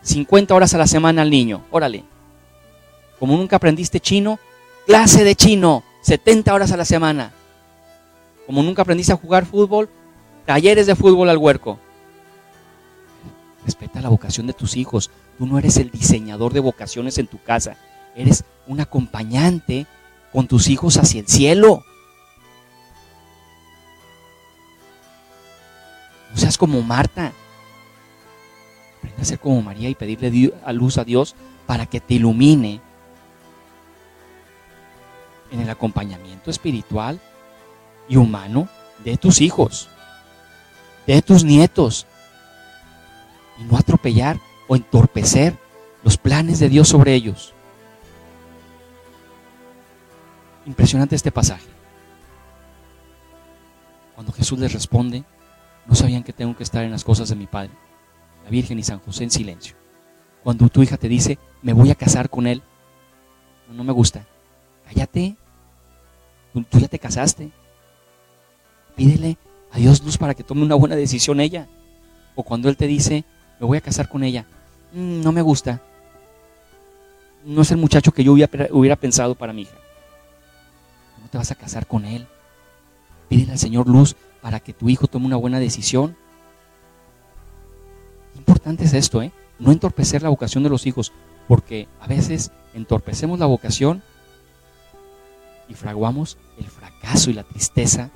50 0.04 0.54
horas 0.54 0.74
a 0.74 0.78
la 0.78 0.86
semana 0.86 1.22
al 1.22 1.30
niño, 1.30 1.64
órale. 1.70 2.04
Como 3.18 3.36
nunca 3.36 3.56
aprendiste 3.56 4.00
chino, 4.00 4.38
clase 4.86 5.24
de 5.24 5.34
chino, 5.34 5.82
70 6.02 6.54
horas 6.54 6.72
a 6.72 6.76
la 6.76 6.84
semana. 6.84 7.32
Como 8.46 8.62
nunca 8.62 8.82
aprendiste 8.82 9.12
a 9.12 9.16
jugar 9.16 9.46
fútbol, 9.46 9.88
talleres 10.44 10.86
de 10.86 10.94
fútbol 10.94 11.30
al 11.30 11.38
huerco. 11.38 11.78
Respeta 13.64 14.02
la 14.02 14.10
vocación 14.10 14.46
de 14.46 14.52
tus 14.52 14.76
hijos. 14.76 15.10
Tú 15.38 15.46
no 15.46 15.58
eres 15.58 15.78
el 15.78 15.90
diseñador 15.90 16.52
de 16.52 16.60
vocaciones 16.60 17.16
en 17.16 17.26
tu 17.26 17.42
casa. 17.42 17.76
Eres 18.14 18.44
un 18.66 18.80
acompañante 18.80 19.86
con 20.32 20.46
tus 20.46 20.68
hijos 20.68 20.98
hacia 20.98 21.20
el 21.20 21.28
cielo. 21.28 21.82
No 26.30 26.36
seas 26.36 26.58
como 26.58 26.82
Marta. 26.82 27.32
Aprende 29.04 29.22
a 29.22 29.26
ser 29.26 29.38
como 29.38 29.60
María 29.60 29.90
y 29.90 29.94
pedirle 29.94 30.54
a 30.64 30.72
luz 30.72 30.96
a 30.96 31.04
Dios 31.04 31.34
para 31.66 31.84
que 31.84 32.00
te 32.00 32.14
ilumine 32.14 32.80
en 35.50 35.60
el 35.60 35.68
acompañamiento 35.68 36.50
espiritual 36.50 37.20
y 38.08 38.16
humano 38.16 38.66
de 39.04 39.18
tus 39.18 39.42
hijos, 39.42 39.90
de 41.06 41.20
tus 41.20 41.44
nietos, 41.44 42.06
y 43.58 43.64
no 43.64 43.76
atropellar 43.76 44.38
o 44.68 44.74
entorpecer 44.74 45.54
los 46.02 46.16
planes 46.16 46.58
de 46.58 46.70
Dios 46.70 46.88
sobre 46.88 47.12
ellos. 47.12 47.52
Impresionante 50.64 51.14
este 51.14 51.30
pasaje. 51.30 51.68
Cuando 54.14 54.32
Jesús 54.32 54.58
les 54.58 54.72
responde, 54.72 55.24
no 55.84 55.94
sabían 55.94 56.22
que 56.22 56.32
tengo 56.32 56.56
que 56.56 56.62
estar 56.62 56.82
en 56.84 56.90
las 56.90 57.04
cosas 57.04 57.28
de 57.28 57.36
mi 57.36 57.46
Padre, 57.46 57.72
la 58.44 58.50
Virgen 58.50 58.78
y 58.78 58.82
San 58.82 59.00
José 59.00 59.24
en 59.24 59.30
silencio. 59.30 59.76
Cuando 60.42 60.68
tu 60.68 60.82
hija 60.82 60.96
te 60.96 61.08
dice, 61.08 61.38
me 61.62 61.72
voy 61.72 61.90
a 61.90 61.94
casar 61.94 62.28
con 62.30 62.46
él, 62.46 62.62
no, 63.72 63.82
me 63.82 63.92
gusta, 63.92 64.26
cállate, 64.86 65.36
tú 66.52 66.78
ya 66.78 66.88
te 66.88 66.98
casaste, 66.98 67.50
pídele 68.94 69.38
a 69.72 69.78
Dios 69.78 70.02
luz 70.04 70.18
para 70.18 70.34
que 70.34 70.44
tome 70.44 70.62
una 70.62 70.76
buena 70.76 70.96
decisión 70.96 71.40
ella. 71.40 71.66
O 72.36 72.42
cuando 72.42 72.68
Él 72.68 72.76
te 72.76 72.86
dice, 72.86 73.24
me 73.58 73.66
voy 73.66 73.78
a 73.78 73.80
casar 73.80 74.08
con 74.08 74.22
ella. 74.24 74.46
Mm, 74.92 75.22
no 75.22 75.32
me 75.32 75.42
gusta. 75.42 75.80
No 77.44 77.62
es 77.62 77.70
el 77.70 77.76
muchacho 77.76 78.12
que 78.12 78.24
yo 78.24 78.32
hubiera, 78.32 78.96
pensado 78.96 79.34
para 79.34 79.52
mi 79.52 79.62
hija. 79.62 79.76
No 81.20 81.28
te 81.28 81.38
vas 81.38 81.50
a 81.50 81.54
casar 81.54 81.86
con 81.86 82.04
él. 82.04 82.26
Pídele 83.28 83.52
al 83.52 83.58
Señor 83.58 83.86
luz 83.86 84.16
para 84.40 84.60
que 84.60 84.72
tu 84.72 84.88
hijo 84.88 85.06
tome 85.06 85.26
una 85.26 85.36
buena 85.36 85.60
decisión. 85.60 86.16
Importante 88.46 88.84
es 88.84 88.92
esto, 88.92 89.22
¿eh? 89.22 89.32
No 89.58 89.72
entorpecer 89.72 90.22
la 90.22 90.28
vocación 90.28 90.62
de 90.62 90.70
los 90.70 90.86
hijos, 90.86 91.12
porque 91.48 91.88
a 92.00 92.06
veces 92.06 92.52
entorpecemos 92.74 93.38
la 93.38 93.46
vocación 93.46 94.02
y 95.68 95.74
fraguamos 95.74 96.36
el 96.58 96.66
fracaso 96.66 97.30
y 97.30 97.34
la 97.34 97.44
tristeza 97.44 98.10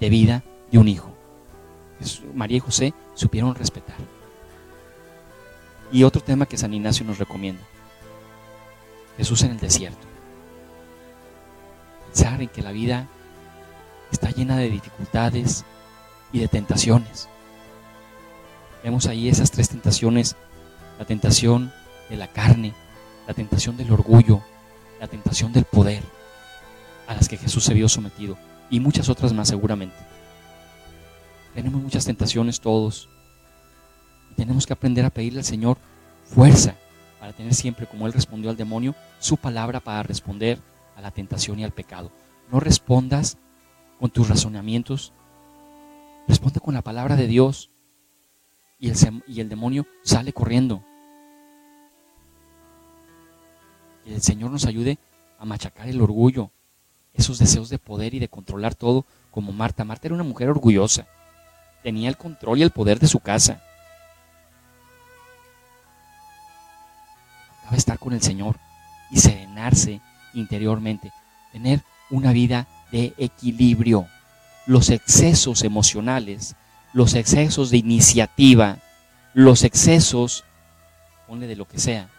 de 0.00 0.08
vida 0.08 0.42
de 0.70 0.78
un 0.78 0.88
hijo. 0.88 1.10
María 2.34 2.56
y 2.56 2.60
José 2.60 2.94
supieron 3.14 3.54
respetar. 3.54 3.96
Y 5.92 6.04
otro 6.04 6.22
tema 6.22 6.46
que 6.46 6.56
San 6.56 6.72
Ignacio 6.72 7.04
nos 7.04 7.18
recomienda. 7.18 7.62
Jesús 9.18 9.42
en 9.42 9.50
el 9.50 9.60
desierto. 9.60 10.06
Pensar 12.06 12.40
en 12.40 12.48
que 12.48 12.62
la 12.62 12.72
vida 12.72 13.08
está 14.10 14.30
llena 14.30 14.56
de 14.56 14.70
dificultades 14.70 15.64
y 16.32 16.38
de 16.38 16.48
tentaciones. 16.48 17.28
Vemos 18.82 19.06
ahí 19.06 19.28
esas 19.28 19.50
tres 19.50 19.68
tentaciones. 19.68 20.36
La 20.98 21.04
tentación 21.04 21.72
de 22.08 22.16
la 22.16 22.28
carne, 22.28 22.74
la 23.26 23.34
tentación 23.34 23.76
del 23.76 23.92
orgullo, 23.92 24.42
la 25.00 25.06
tentación 25.06 25.52
del 25.52 25.64
poder, 25.64 26.02
a 27.06 27.14
las 27.14 27.28
que 27.28 27.38
Jesús 27.38 27.64
se 27.64 27.74
vio 27.74 27.88
sometido, 27.88 28.36
y 28.68 28.80
muchas 28.80 29.08
otras 29.08 29.32
más 29.32 29.48
seguramente. 29.48 29.96
Tenemos 31.54 31.80
muchas 31.82 32.04
tentaciones 32.04 32.60
todos, 32.60 33.08
tenemos 34.36 34.66
que 34.66 34.72
aprender 34.72 35.04
a 35.04 35.10
pedirle 35.10 35.40
al 35.40 35.44
Señor 35.44 35.78
fuerza 36.24 36.74
para 37.18 37.32
tener 37.32 37.54
siempre, 37.54 37.86
como 37.86 38.06
Él 38.06 38.12
respondió 38.12 38.50
al 38.50 38.56
demonio, 38.56 38.94
su 39.18 39.36
palabra 39.36 39.80
para 39.80 40.02
responder 40.02 40.58
a 40.96 41.00
la 41.00 41.10
tentación 41.10 41.58
y 41.58 41.64
al 41.64 41.72
pecado. 41.72 42.10
No 42.50 42.60
respondas 42.60 43.38
con 43.98 44.10
tus 44.10 44.28
razonamientos, 44.28 45.12
responde 46.26 46.60
con 46.60 46.74
la 46.74 46.82
palabra 46.82 47.16
de 47.16 47.26
Dios 47.26 47.70
y 48.80 48.88
el, 48.88 49.22
y 49.28 49.40
el 49.40 49.48
demonio 49.48 49.86
sale 50.02 50.32
corriendo. 50.32 50.82
Que 54.04 54.14
el 54.14 54.22
Señor 54.22 54.50
nos 54.50 54.64
ayude 54.64 54.98
a 55.38 55.44
machacar 55.44 55.88
el 55.88 56.00
orgullo, 56.00 56.50
esos 57.12 57.38
deseos 57.38 57.68
de 57.68 57.78
poder 57.78 58.14
y 58.14 58.18
de 58.18 58.28
controlar 58.28 58.74
todo, 58.74 59.04
como 59.30 59.52
Marta. 59.52 59.84
Marta 59.84 60.08
era 60.08 60.14
una 60.14 60.24
mujer 60.24 60.48
orgullosa, 60.48 61.06
tenía 61.82 62.08
el 62.08 62.16
control 62.16 62.58
y 62.58 62.62
el 62.62 62.70
poder 62.70 62.98
de 62.98 63.06
su 63.06 63.20
casa. 63.20 63.62
Debe 67.64 67.76
estar 67.76 67.98
con 67.98 68.14
el 68.14 68.22
Señor 68.22 68.56
y 69.10 69.18
serenarse 69.18 70.00
interiormente, 70.32 71.12
tener 71.52 71.82
una 72.10 72.32
vida 72.32 72.66
de 72.90 73.12
equilibrio. 73.18 74.06
Los 74.66 74.90
excesos 74.90 75.62
emocionales, 75.62 76.56
los 76.92 77.14
excesos 77.14 77.70
de 77.70 77.78
iniciativa, 77.78 78.78
los 79.34 79.62
excesos, 79.64 80.44
ponle 81.26 81.46
de 81.46 81.56
lo 81.56 81.66
que 81.66 81.78
sea, 81.78 82.10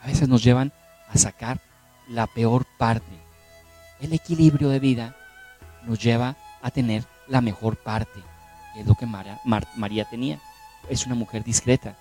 a 0.00 0.06
veces 0.06 0.28
nos 0.28 0.42
llevan 0.42 0.72
a 1.08 1.18
sacar 1.18 1.60
la 2.08 2.26
peor 2.26 2.66
parte. 2.78 3.18
El 4.00 4.12
equilibrio 4.12 4.68
de 4.68 4.80
vida 4.80 5.16
nos 5.84 5.98
lleva 6.02 6.36
a 6.62 6.70
tener 6.70 7.04
la 7.28 7.40
mejor 7.40 7.76
parte, 7.76 8.20
que 8.74 8.80
es 8.80 8.86
lo 8.86 8.94
que 8.94 9.06
María, 9.06 10.04
tenía. 10.04 10.40
Es 10.88 11.06
una 11.06 11.14
mujer 11.14 11.44
discreta 11.44 11.96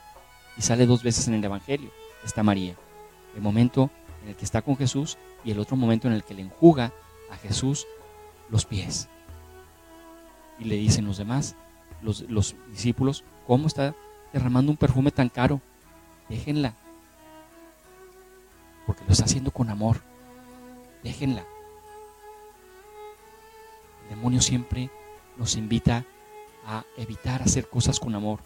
y 0.58 0.62
sale 0.62 0.86
dos 0.86 1.04
veces 1.04 1.28
en 1.28 1.36
el 1.36 1.44
Evangelio, 1.44 1.92
está 2.24 2.44
María. 2.44 2.76
El 3.36 3.42
momento 3.42 3.90
en 4.24 4.30
el 4.30 4.36
que 4.36 4.46
está 4.46 4.62
con 4.62 4.76
Jesús 4.76 5.18
y 5.44 5.52
el 5.52 5.60
otro 5.60 5.78
momento 5.78 6.08
en 6.08 6.14
el 6.14 6.24
que 6.24 6.34
le 6.34 6.42
enjuga 6.42 6.92
a 7.32 7.38
Jesús 7.38 7.86
los 8.50 8.66
pies. 8.66 9.08
Y 10.58 10.66
le 10.66 10.76
dicen 10.76 11.06
los 11.06 11.18
demás, 11.18 11.56
los, 12.02 12.22
los 12.22 12.56
discípulos, 12.72 13.24
¿cómo 13.48 13.68
está 13.68 13.96
derramando 14.34 14.72
un 14.72 14.78
perfume 14.78 15.12
tan 15.12 15.30
caro? 15.30 15.62
Déjenla, 16.30 16.76
porque 18.86 19.04
lo 19.06 19.12
está 19.12 19.26
haciendo 19.26 19.52
con 19.52 19.70
amor. 19.70 20.02
Déjenla. 21.04 21.46
El 24.04 24.10
demonio 24.10 24.42
siempre 24.42 24.90
nos 25.38 25.56
invita 25.56 26.06
a 26.66 26.84
evitar 26.98 27.42
hacer 27.42 27.70
cosas 27.70 28.00
con 28.00 28.16
amor. 28.16 28.40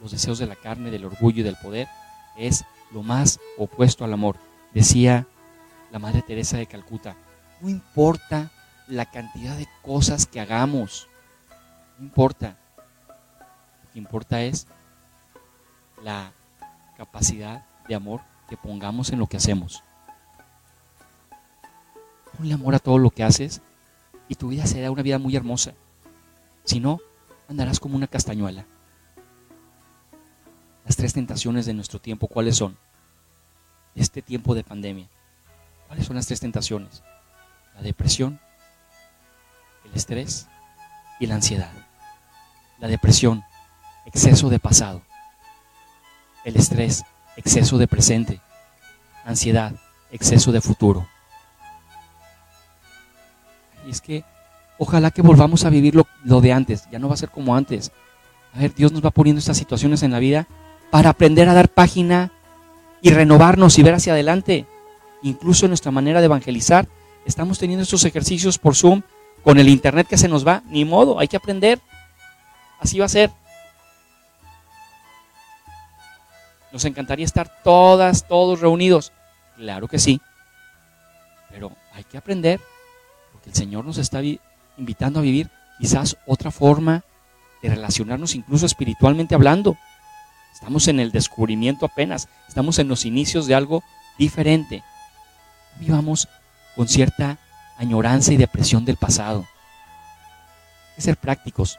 Los 0.00 0.10
deseos 0.10 0.38
de 0.38 0.46
la 0.46 0.56
carne, 0.56 0.90
del 0.90 1.04
orgullo 1.04 1.40
y 1.40 1.44
del 1.44 1.56
poder 1.62 1.88
es 2.36 2.64
lo 2.92 3.02
más 3.02 3.40
opuesto 3.56 4.04
al 4.04 4.12
amor. 4.12 4.36
Decía 4.74 5.26
la 5.90 5.98
Madre 5.98 6.22
Teresa 6.22 6.56
de 6.56 6.66
Calcuta, 6.66 7.16
no 7.60 7.68
importa 7.68 8.50
la 8.88 9.06
cantidad 9.06 9.56
de 9.56 9.68
cosas 9.82 10.26
que 10.26 10.40
hagamos, 10.40 11.08
no 11.98 12.06
importa. 12.06 12.58
Que 13.92 13.98
importa 13.98 14.42
es 14.42 14.66
la 16.02 16.32
capacidad 16.96 17.64
de 17.88 17.94
amor 17.94 18.20
que 18.48 18.56
pongamos 18.56 19.10
en 19.10 19.18
lo 19.18 19.26
que 19.26 19.36
hacemos. 19.36 19.82
Ponle 22.36 22.54
amor 22.54 22.74
a 22.74 22.78
todo 22.78 22.98
lo 22.98 23.10
que 23.10 23.22
haces 23.22 23.60
y 24.28 24.34
tu 24.34 24.48
vida 24.48 24.66
será 24.66 24.90
una 24.90 25.02
vida 25.02 25.18
muy 25.18 25.36
hermosa. 25.36 25.74
Si 26.64 26.80
no, 26.80 27.00
andarás 27.48 27.80
como 27.80 27.96
una 27.96 28.06
castañuela. 28.06 28.64
Las 30.84 30.96
tres 30.96 31.12
tentaciones 31.12 31.66
de 31.66 31.74
nuestro 31.74 32.00
tiempo, 32.00 32.26
¿cuáles 32.26 32.56
son? 32.56 32.76
Este 33.94 34.22
tiempo 34.22 34.54
de 34.54 34.64
pandemia. 34.64 35.08
¿Cuáles 35.86 36.06
son 36.06 36.16
las 36.16 36.26
tres 36.26 36.40
tentaciones? 36.40 37.02
La 37.74 37.82
depresión, 37.82 38.40
el 39.84 39.94
estrés 39.94 40.48
y 41.20 41.26
la 41.26 41.36
ansiedad. 41.36 41.72
La 42.78 42.88
depresión, 42.88 43.44
exceso 44.06 44.48
de 44.48 44.58
pasado. 44.58 45.02
El 46.44 46.56
estrés, 46.56 47.04
exceso 47.36 47.78
de 47.78 47.86
presente. 47.86 48.40
Ansiedad, 49.24 49.74
exceso 50.10 50.52
de 50.52 50.60
futuro. 50.60 51.06
Y 53.86 53.90
es 53.90 54.00
que 54.00 54.24
ojalá 54.78 55.10
que 55.10 55.22
volvamos 55.22 55.64
a 55.64 55.70
vivir 55.70 55.94
lo, 55.94 56.06
lo, 56.24 56.40
de 56.40 56.52
antes. 56.52 56.88
Ya 56.90 56.98
no 56.98 57.08
va 57.08 57.14
a 57.14 57.18
ser 57.18 57.30
como 57.30 57.54
antes. 57.56 57.92
A 58.54 58.60
ver, 58.60 58.74
Dios 58.74 58.92
nos 58.92 59.04
va 59.04 59.10
poniendo 59.10 59.38
estas 59.38 59.56
situaciones 59.56 60.02
en 60.02 60.12
la 60.12 60.18
vida 60.18 60.46
para 60.90 61.10
aprender 61.10 61.48
a 61.48 61.54
dar 61.54 61.68
página 61.68 62.32
y 63.00 63.10
renovarnos 63.10 63.78
y 63.78 63.82
ver 63.82 63.94
hacia 63.94 64.12
adelante. 64.12 64.66
Incluso 65.22 65.66
en 65.66 65.70
nuestra 65.70 65.90
manera 65.90 66.20
de 66.20 66.26
evangelizar. 66.26 66.88
Estamos 67.24 67.58
teniendo 67.58 67.84
estos 67.84 68.04
ejercicios 68.04 68.58
por 68.58 68.74
Zoom 68.74 69.02
con 69.44 69.58
el 69.58 69.68
internet 69.68 70.06
que 70.08 70.18
se 70.18 70.28
nos 70.28 70.46
va. 70.46 70.62
Ni 70.68 70.84
modo, 70.84 71.18
hay 71.18 71.28
que 71.28 71.36
aprender. 71.36 71.80
Así 72.80 72.98
va 72.98 73.06
a 73.06 73.08
ser. 73.08 73.30
Nos 76.72 76.84
encantaría 76.84 77.24
estar 77.24 77.62
todas, 77.62 78.26
todos 78.26 78.60
reunidos. 78.60 79.12
Claro 79.56 79.88
que 79.88 79.98
sí. 79.98 80.20
Pero 81.50 81.72
hay 81.92 82.04
que 82.04 82.16
aprender, 82.16 82.60
porque 83.32 83.50
el 83.50 83.54
Señor 83.54 83.84
nos 83.84 83.98
está 83.98 84.22
invitando 84.78 85.18
a 85.18 85.22
vivir 85.22 85.50
quizás 85.78 86.16
otra 86.26 86.50
forma 86.50 87.04
de 87.62 87.68
relacionarnos, 87.68 88.34
incluso 88.34 88.66
espiritualmente 88.66 89.34
hablando. 89.34 89.76
Estamos 90.54 90.88
en 90.88 91.00
el 91.00 91.12
descubrimiento 91.12 91.86
apenas, 91.86 92.28
estamos 92.48 92.78
en 92.78 92.88
los 92.88 93.04
inicios 93.04 93.46
de 93.46 93.54
algo 93.54 93.82
diferente. 94.18 94.82
Vivamos 95.78 96.28
con 96.74 96.88
cierta 96.88 97.38
añoranza 97.78 98.32
y 98.32 98.36
depresión 98.36 98.84
del 98.84 98.96
pasado. 98.96 99.46
Hay 100.90 100.96
que 100.96 101.02
ser 101.02 101.16
prácticos, 101.16 101.78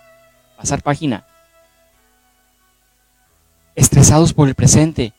pasar 0.57 0.81
página, 0.81 1.25
estresados 3.75 4.33
por 4.33 4.47
el 4.47 4.55
presente, 4.55 5.13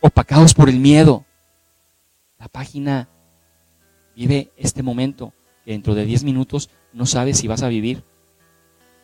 opacados 0.00 0.54
por 0.54 0.68
el 0.68 0.78
miedo. 0.78 1.24
La 2.38 2.48
página 2.48 3.08
vive 4.14 4.52
este 4.56 4.82
momento 4.82 5.32
que 5.64 5.72
dentro 5.72 5.94
de 5.94 6.04
10 6.04 6.24
minutos 6.24 6.70
no 6.92 7.06
sabes 7.06 7.38
si 7.38 7.48
vas 7.48 7.62
a 7.62 7.68
vivir. 7.68 8.04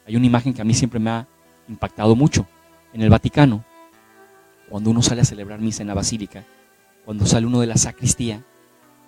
Hay 0.07 0.17
una 0.17 0.27
imagen 0.27 0.55
que 0.55 0.63
a 0.63 0.65
mí 0.65 0.75
siempre 0.75 1.01
me 1.01 1.11
ha 1.11 1.29
impactado 1.69 2.15
mucho. 2.17 2.47
En 2.93 3.03
el 3.03 3.11
Vaticano, 3.11 3.65
cuando 4.69 4.91
uno 4.91 5.03
sale 5.03 5.23
a 5.23 5.25
celebrar 5.25 5.61
misa 5.61 5.83
en 5.83 5.89
la 5.89 5.95
basílica, 5.95 6.45
cuando 7.05 7.27
sale 7.27 7.47
uno 7.47 7.61
de 7.61 7.67
la 7.67 7.77
sacristía, 7.77 8.45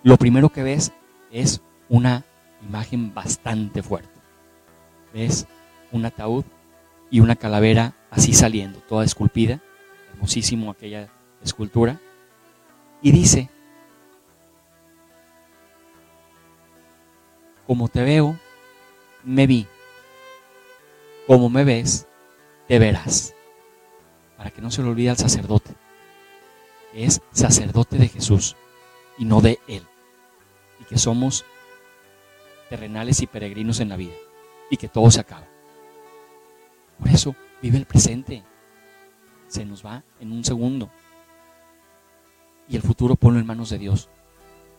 lo 0.03 0.17
primero 0.17 0.49
que 0.49 0.63
ves 0.63 0.91
es 1.31 1.61
una 1.89 2.25
imagen 2.67 3.13
bastante 3.13 3.81
fuerte. 3.81 4.19
Ves 5.13 5.47
un 5.91 6.05
ataúd 6.05 6.45
y 7.09 7.21
una 7.21 7.35
calavera 7.35 7.95
así 8.09 8.33
saliendo, 8.33 8.79
toda 8.81 9.05
esculpida, 9.05 9.61
hermosísimo 10.13 10.71
aquella 10.71 11.09
escultura, 11.43 11.99
y 13.01 13.11
dice, 13.11 13.49
como 17.65 17.87
te 17.87 18.01
veo, 18.01 18.37
me 19.23 19.45
vi, 19.45 19.67
como 21.27 21.49
me 21.49 21.63
ves, 21.63 22.07
te 22.67 22.79
verás, 22.79 23.35
para 24.37 24.51
que 24.51 24.61
no 24.61 24.71
se 24.71 24.81
le 24.81 24.89
olvide 24.89 25.09
al 25.09 25.17
sacerdote, 25.17 25.71
que 26.91 27.05
es 27.05 27.21
sacerdote 27.31 27.97
de 27.97 28.07
Jesús 28.07 28.55
y 29.17 29.25
no 29.25 29.41
de 29.41 29.59
Él, 29.67 29.83
y 30.79 30.85
que 30.85 30.97
somos 30.97 31.45
terrenales 32.69 33.21
y 33.21 33.27
peregrinos 33.27 33.79
en 33.79 33.89
la 33.89 33.97
vida, 33.97 34.15
y 34.69 34.77
que 34.77 34.87
todo 34.87 35.11
se 35.11 35.19
acaba. 35.19 35.47
Por 36.99 37.09
eso, 37.09 37.35
vive 37.61 37.77
el 37.77 37.85
presente. 37.85 38.43
Se 39.47 39.65
nos 39.65 39.85
va 39.85 40.03
en 40.19 40.31
un 40.31 40.43
segundo. 40.43 40.89
Y 42.69 42.75
el 42.75 42.81
futuro 42.81 43.15
ponlo 43.15 43.39
en 43.39 43.45
manos 43.45 43.69
de 43.69 43.77
Dios. 43.77 44.09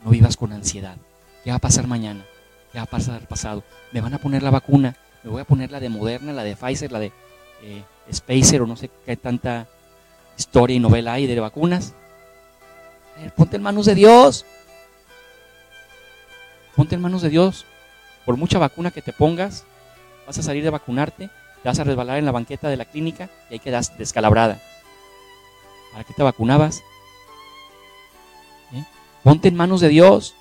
No 0.05 0.11
vivas 0.11 0.37
con 0.37 0.53
ansiedad. 0.53 0.97
¿Qué 1.43 1.51
va 1.51 1.57
a 1.57 1.61
pasar 1.61 1.87
mañana? 1.87 2.25
¿Qué 2.73 2.79
va 2.79 2.85
a 2.85 2.87
pasar 2.87 3.27
pasado? 3.27 3.65
Me 3.93 4.01
van 4.01 4.15
a 4.15 4.19
poner 4.19 4.43
la 4.43 4.51
vacuna. 4.51 4.97
Me 5.23 5.31
voy 5.31 5.41
a 5.41 5.47
poner 5.47 5.71
la 5.71 5.81
de 5.81 5.89
Moderna, 5.89 6.33
la 6.33 6.45
de 6.45 6.55
Pfizer, 6.55 6.93
la 6.93 6.99
de 6.99 7.13
eh, 7.63 7.83
Spacer 8.13 8.63
o 8.63 8.67
no 8.67 8.77
sé 8.77 8.91
qué 9.05 9.17
tanta 9.17 9.67
historia 10.37 10.77
y 10.77 10.81
novela 10.81 11.15
hay 11.15 11.27
de 11.27 11.41
vacunas. 11.41 11.95
ponte 13.37 13.57
en 13.57 13.63
manos 13.63 13.87
de 13.87 13.95
Dios. 13.95 14.45
Ponte 16.77 16.95
en 16.95 17.01
manos 17.01 17.23
de 17.23 17.31
Dios. 17.31 17.67
Por 18.25 18.37
mucha 18.37 18.59
vacuna 18.59 18.91
que 18.91 19.03
te 19.03 19.13
pongas, 19.13 19.65
vas 20.27 20.39
a 20.39 20.43
salir 20.43 20.63
de 20.63 20.71
vacunarte 20.71 21.31
te 21.63 21.69
vas 21.69 21.79
a 21.79 21.85
resbalar 21.85 22.19
en 22.19 22.25
la 22.25 22.33
banqueta 22.33 22.69
de 22.69 22.77
la 22.77 22.85
clínica 22.85 23.29
y 23.51 23.55
ahí 23.55 23.59
quedas 23.59 23.97
descalabrada. 23.99 24.61
¿Para 25.93 26.05
qué 26.05 26.15
te 26.15 26.23
vacunabas? 26.23 26.83
¿Eh? 28.73 28.85
Ponte 29.25 29.49
en 29.49 29.57
manos 29.57 29.81
de 29.81 29.89
Dios. 29.89 30.35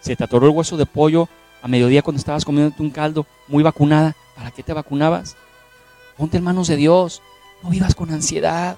Se 0.00 0.14
te 0.16 0.24
atoró 0.24 0.46
el 0.46 0.52
hueso 0.52 0.76
de 0.76 0.86
pollo 0.86 1.28
a 1.62 1.68
mediodía 1.68 2.02
cuando 2.02 2.18
estabas 2.18 2.44
comiendo 2.44 2.74
un 2.78 2.90
caldo, 2.90 3.26
muy 3.48 3.62
vacunada. 3.62 4.14
¿Para 4.36 4.50
qué 4.50 4.62
te 4.62 4.72
vacunabas? 4.72 5.36
Ponte 6.16 6.36
en 6.36 6.44
manos 6.44 6.68
de 6.68 6.76
Dios. 6.76 7.22
No 7.62 7.70
vivas 7.70 7.94
con 7.94 8.10
ansiedad. 8.10 8.76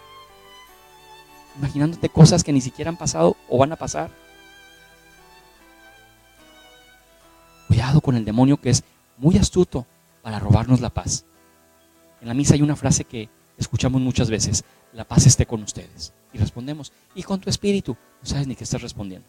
imaginándote 1.59 2.09
cosas 2.09 2.45
que 2.45 2.53
ni 2.53 2.61
siquiera 2.61 2.89
han 2.89 2.97
pasado 2.97 3.37
o 3.49 3.59
van 3.59 3.73
a 3.73 3.77
pasar. 3.77 4.11
Cuidado 7.67 8.01
con 8.01 8.17
el 8.17 8.25
demonio 8.25 8.57
que 8.57 8.71
es 8.71 8.85
muy 9.19 9.37
astuto 9.37 9.87
para 10.23 10.39
robarnos 10.39 10.81
la 10.81 10.91
paz. 10.91 11.25
En 12.21 12.29
la 12.29 12.35
misa 12.35 12.55
hay 12.55 12.63
una 12.63 12.77
frase 12.77 13.05
que 13.05 13.29
escuchamos 13.57 14.01
muchas 14.01 14.31
veces, 14.31 14.65
la 14.93 15.05
paz 15.05 15.27
esté 15.27 15.47
con 15.47 15.63
ustedes. 15.63 16.13
Y 16.33 16.39
respondemos, 16.39 16.93
y 17.15 17.23
con 17.23 17.41
tu 17.41 17.51
espíritu, 17.51 17.97
no 18.23 18.29
sabes 18.29 18.47
ni 18.47 18.57
qué 18.57 18.65
estás 18.65 18.83
respondiendo. 18.83 19.27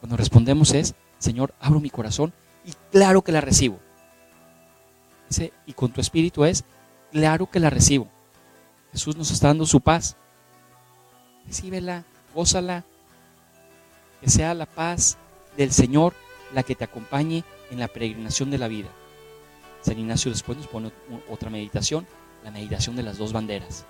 Cuando 0.00 0.16
respondemos 0.16 0.72
es, 0.72 0.94
Señor, 1.18 1.54
abro 1.60 1.80
mi 1.80 1.90
corazón 1.90 2.32
y 2.64 2.72
claro 2.90 3.22
que 3.22 3.32
la 3.32 3.40
recibo. 3.40 3.78
Y 5.66 5.72
con 5.74 5.92
tu 5.92 6.00
espíritu 6.00 6.44
es, 6.44 6.64
claro 7.12 7.50
que 7.50 7.60
la 7.60 7.70
recibo. 7.70 8.08
Jesús 8.92 9.16
nos 9.16 9.30
está 9.30 9.48
dando 9.48 9.66
su 9.66 9.80
paz. 9.80 10.16
Recíbela, 11.46 12.04
gózala. 12.34 12.84
Que 14.20 14.28
sea 14.28 14.54
la 14.54 14.66
paz 14.66 15.16
del 15.56 15.72
Señor 15.72 16.14
la 16.52 16.62
que 16.62 16.74
te 16.74 16.84
acompañe 16.84 17.44
en 17.70 17.78
la 17.78 17.88
peregrinación 17.88 18.50
de 18.50 18.58
la 18.58 18.68
vida. 18.68 18.88
San 19.82 19.98
Ignacio 19.98 20.30
después 20.30 20.58
nos 20.58 20.66
pone 20.66 20.92
otra 21.28 21.50
meditación, 21.50 22.06
la 22.44 22.50
meditación 22.50 22.96
de 22.96 23.02
las 23.02 23.18
dos 23.18 23.32
banderas. 23.32 23.86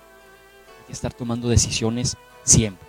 Hay 0.79 0.85
que 0.87 0.93
estar 0.93 1.13
tomando 1.13 1.49
decisiones 1.49 2.17
siempre, 2.43 2.87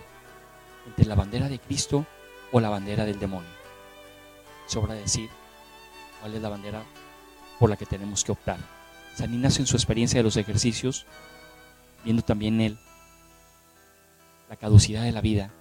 entre 0.87 1.05
la 1.05 1.15
bandera 1.15 1.49
de 1.49 1.59
Cristo 1.59 2.05
o 2.51 2.59
la 2.59 2.69
bandera 2.69 3.05
del 3.05 3.19
demonio. 3.19 3.49
Sobra 4.67 4.93
decir 4.93 5.29
cuál 6.21 6.35
es 6.35 6.41
la 6.41 6.49
bandera 6.49 6.83
por 7.59 7.69
la 7.69 7.77
que 7.77 7.85
tenemos 7.85 8.23
que 8.23 8.31
optar. 8.31 8.57
San 9.15 9.33
Ignacio 9.33 9.61
en 9.61 9.67
su 9.67 9.75
experiencia 9.75 10.19
de 10.19 10.23
los 10.23 10.37
ejercicios, 10.37 11.05
viendo 12.03 12.23
también 12.23 12.61
él 12.61 12.79
la 14.49 14.55
caducidad 14.55 15.03
de 15.03 15.11
la 15.11 15.21
vida 15.21 15.51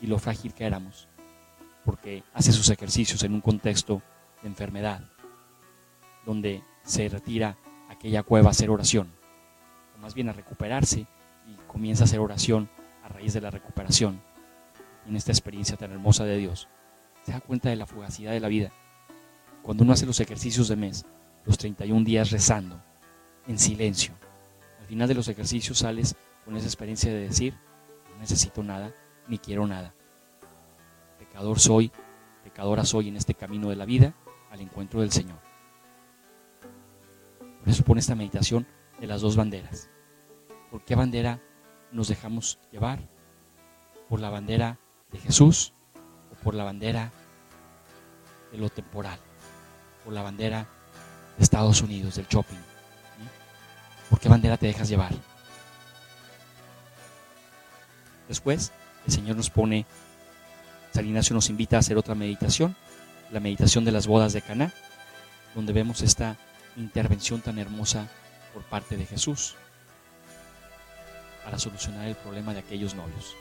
y 0.00 0.06
lo 0.06 0.18
frágil 0.18 0.54
que 0.54 0.64
éramos, 0.64 1.08
porque 1.84 2.22
hace 2.34 2.52
sus 2.52 2.70
ejercicios 2.70 3.22
en 3.22 3.34
un 3.34 3.40
contexto 3.40 4.02
de 4.42 4.48
enfermedad, 4.48 5.02
donde 6.28 6.62
se 6.84 7.08
retira 7.08 7.56
aquella 7.88 8.22
cueva 8.22 8.48
a 8.48 8.50
hacer 8.50 8.68
oración, 8.68 9.10
o 9.96 9.98
más 10.02 10.12
bien 10.12 10.28
a 10.28 10.34
recuperarse 10.34 11.06
y 11.46 11.54
comienza 11.66 12.04
a 12.04 12.04
hacer 12.04 12.20
oración 12.20 12.68
a 13.02 13.08
raíz 13.08 13.32
de 13.32 13.40
la 13.40 13.50
recuperación. 13.50 14.20
en 15.06 15.16
esta 15.16 15.32
experiencia 15.32 15.78
tan 15.78 15.90
hermosa 15.90 16.26
de 16.26 16.36
Dios, 16.36 16.68
se 17.24 17.32
da 17.32 17.40
cuenta 17.40 17.70
de 17.70 17.76
la 17.76 17.86
fugacidad 17.86 18.32
de 18.32 18.40
la 18.40 18.48
vida. 18.48 18.70
Cuando 19.62 19.84
uno 19.84 19.94
hace 19.94 20.04
los 20.04 20.20
ejercicios 20.20 20.68
de 20.68 20.76
mes, 20.76 21.06
los 21.46 21.56
31 21.56 22.04
días 22.04 22.30
rezando, 22.30 22.78
en 23.46 23.58
silencio, 23.58 24.12
al 24.80 24.86
final 24.86 25.08
de 25.08 25.14
los 25.14 25.28
ejercicios 25.28 25.78
sales 25.78 26.14
con 26.44 26.58
esa 26.58 26.66
experiencia 26.66 27.10
de 27.10 27.20
decir, 27.20 27.54
no 28.12 28.18
necesito 28.20 28.62
nada, 28.62 28.92
ni 29.28 29.38
quiero 29.38 29.66
nada. 29.66 29.94
Pecador 31.18 31.58
soy, 31.58 31.90
pecadora 32.44 32.84
soy 32.84 33.08
en 33.08 33.16
este 33.16 33.32
camino 33.32 33.70
de 33.70 33.76
la 33.76 33.86
vida 33.86 34.12
al 34.50 34.60
encuentro 34.60 35.00
del 35.00 35.10
Señor. 35.10 35.47
Por 37.60 37.68
eso 37.68 37.84
pone 37.84 38.00
esta 38.00 38.14
meditación 38.14 38.66
de 39.00 39.06
las 39.06 39.20
dos 39.20 39.36
banderas. 39.36 39.88
¿Por 40.70 40.84
qué 40.84 40.94
bandera 40.94 41.40
nos 41.92 42.08
dejamos 42.08 42.58
llevar? 42.72 43.00
¿Por 44.08 44.20
la 44.20 44.30
bandera 44.30 44.78
de 45.10 45.18
Jesús 45.18 45.74
o 46.32 46.34
por 46.42 46.54
la 46.54 46.64
bandera 46.64 47.12
de 48.52 48.58
lo 48.58 48.68
temporal? 48.68 49.18
¿Por 50.04 50.12
la 50.12 50.22
bandera 50.22 50.68
de 51.36 51.44
Estados 51.44 51.82
Unidos, 51.82 52.16
del 52.16 52.26
shopping? 52.26 52.56
¿Por 54.08 54.18
qué 54.18 54.28
bandera 54.28 54.56
te 54.56 54.66
dejas 54.66 54.88
llevar? 54.88 55.12
Después, 58.28 58.72
el 59.06 59.12
Señor 59.12 59.36
nos 59.36 59.50
pone, 59.50 59.86
San 60.92 61.06
Ignacio 61.06 61.34
nos 61.34 61.50
invita 61.50 61.76
a 61.76 61.80
hacer 61.80 61.96
otra 61.96 62.14
meditación, 62.14 62.76
la 63.30 63.40
meditación 63.40 63.84
de 63.84 63.92
las 63.92 64.06
bodas 64.06 64.32
de 64.32 64.42
Caná, 64.42 64.72
donde 65.54 65.72
vemos 65.72 66.02
esta 66.02 66.36
intervención 66.78 67.40
tan 67.40 67.58
hermosa 67.58 68.08
por 68.54 68.62
parte 68.62 68.96
de 68.96 69.06
Jesús 69.06 69.56
para 71.44 71.58
solucionar 71.58 72.06
el 72.06 72.16
problema 72.16 72.52
de 72.52 72.60
aquellos 72.60 72.94
novios. 72.94 73.34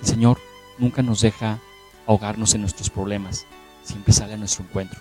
El 0.00 0.06
Señor 0.06 0.38
nunca 0.78 1.02
nos 1.02 1.20
deja 1.20 1.58
ahogarnos 2.06 2.54
en 2.54 2.62
nuestros 2.62 2.90
problemas, 2.90 3.46
siempre 3.84 4.12
sale 4.12 4.34
a 4.34 4.36
nuestro 4.36 4.64
encuentro. 4.64 5.00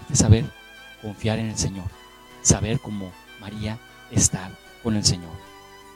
Hay 0.00 0.06
que 0.08 0.16
saber 0.16 0.44
confiar 1.02 1.38
en 1.38 1.46
el 1.46 1.58
Señor, 1.58 1.86
saber 2.42 2.80
como 2.80 3.12
María 3.40 3.78
estar 4.10 4.50
con 4.82 4.96
el 4.96 5.04
Señor. 5.04 5.32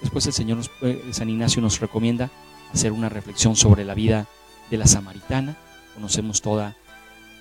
Después 0.00 0.26
el 0.26 0.32
Señor, 0.32 0.58
eh, 0.82 1.10
San 1.12 1.28
Ignacio 1.28 1.62
nos 1.62 1.80
recomienda 1.80 2.30
hacer 2.72 2.92
una 2.92 3.08
reflexión 3.08 3.54
sobre 3.54 3.84
la 3.84 3.94
vida 3.94 4.26
de 4.70 4.78
la 4.78 4.86
samaritana. 4.86 5.56
Conocemos 5.94 6.42
toda, 6.42 6.76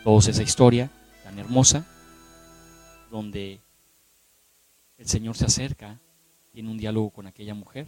toda 0.04 0.20
esa 0.20 0.44
historia 0.44 0.90
tan 1.24 1.40
hermosa 1.40 1.86
donde 3.12 3.62
el 4.98 5.08
Señor 5.08 5.36
se 5.36 5.46
acerca, 5.46 6.00
tiene 6.52 6.72
un 6.72 6.78
diálogo 6.78 7.12
con 7.12 7.28
aquella 7.28 7.54
mujer 7.54 7.86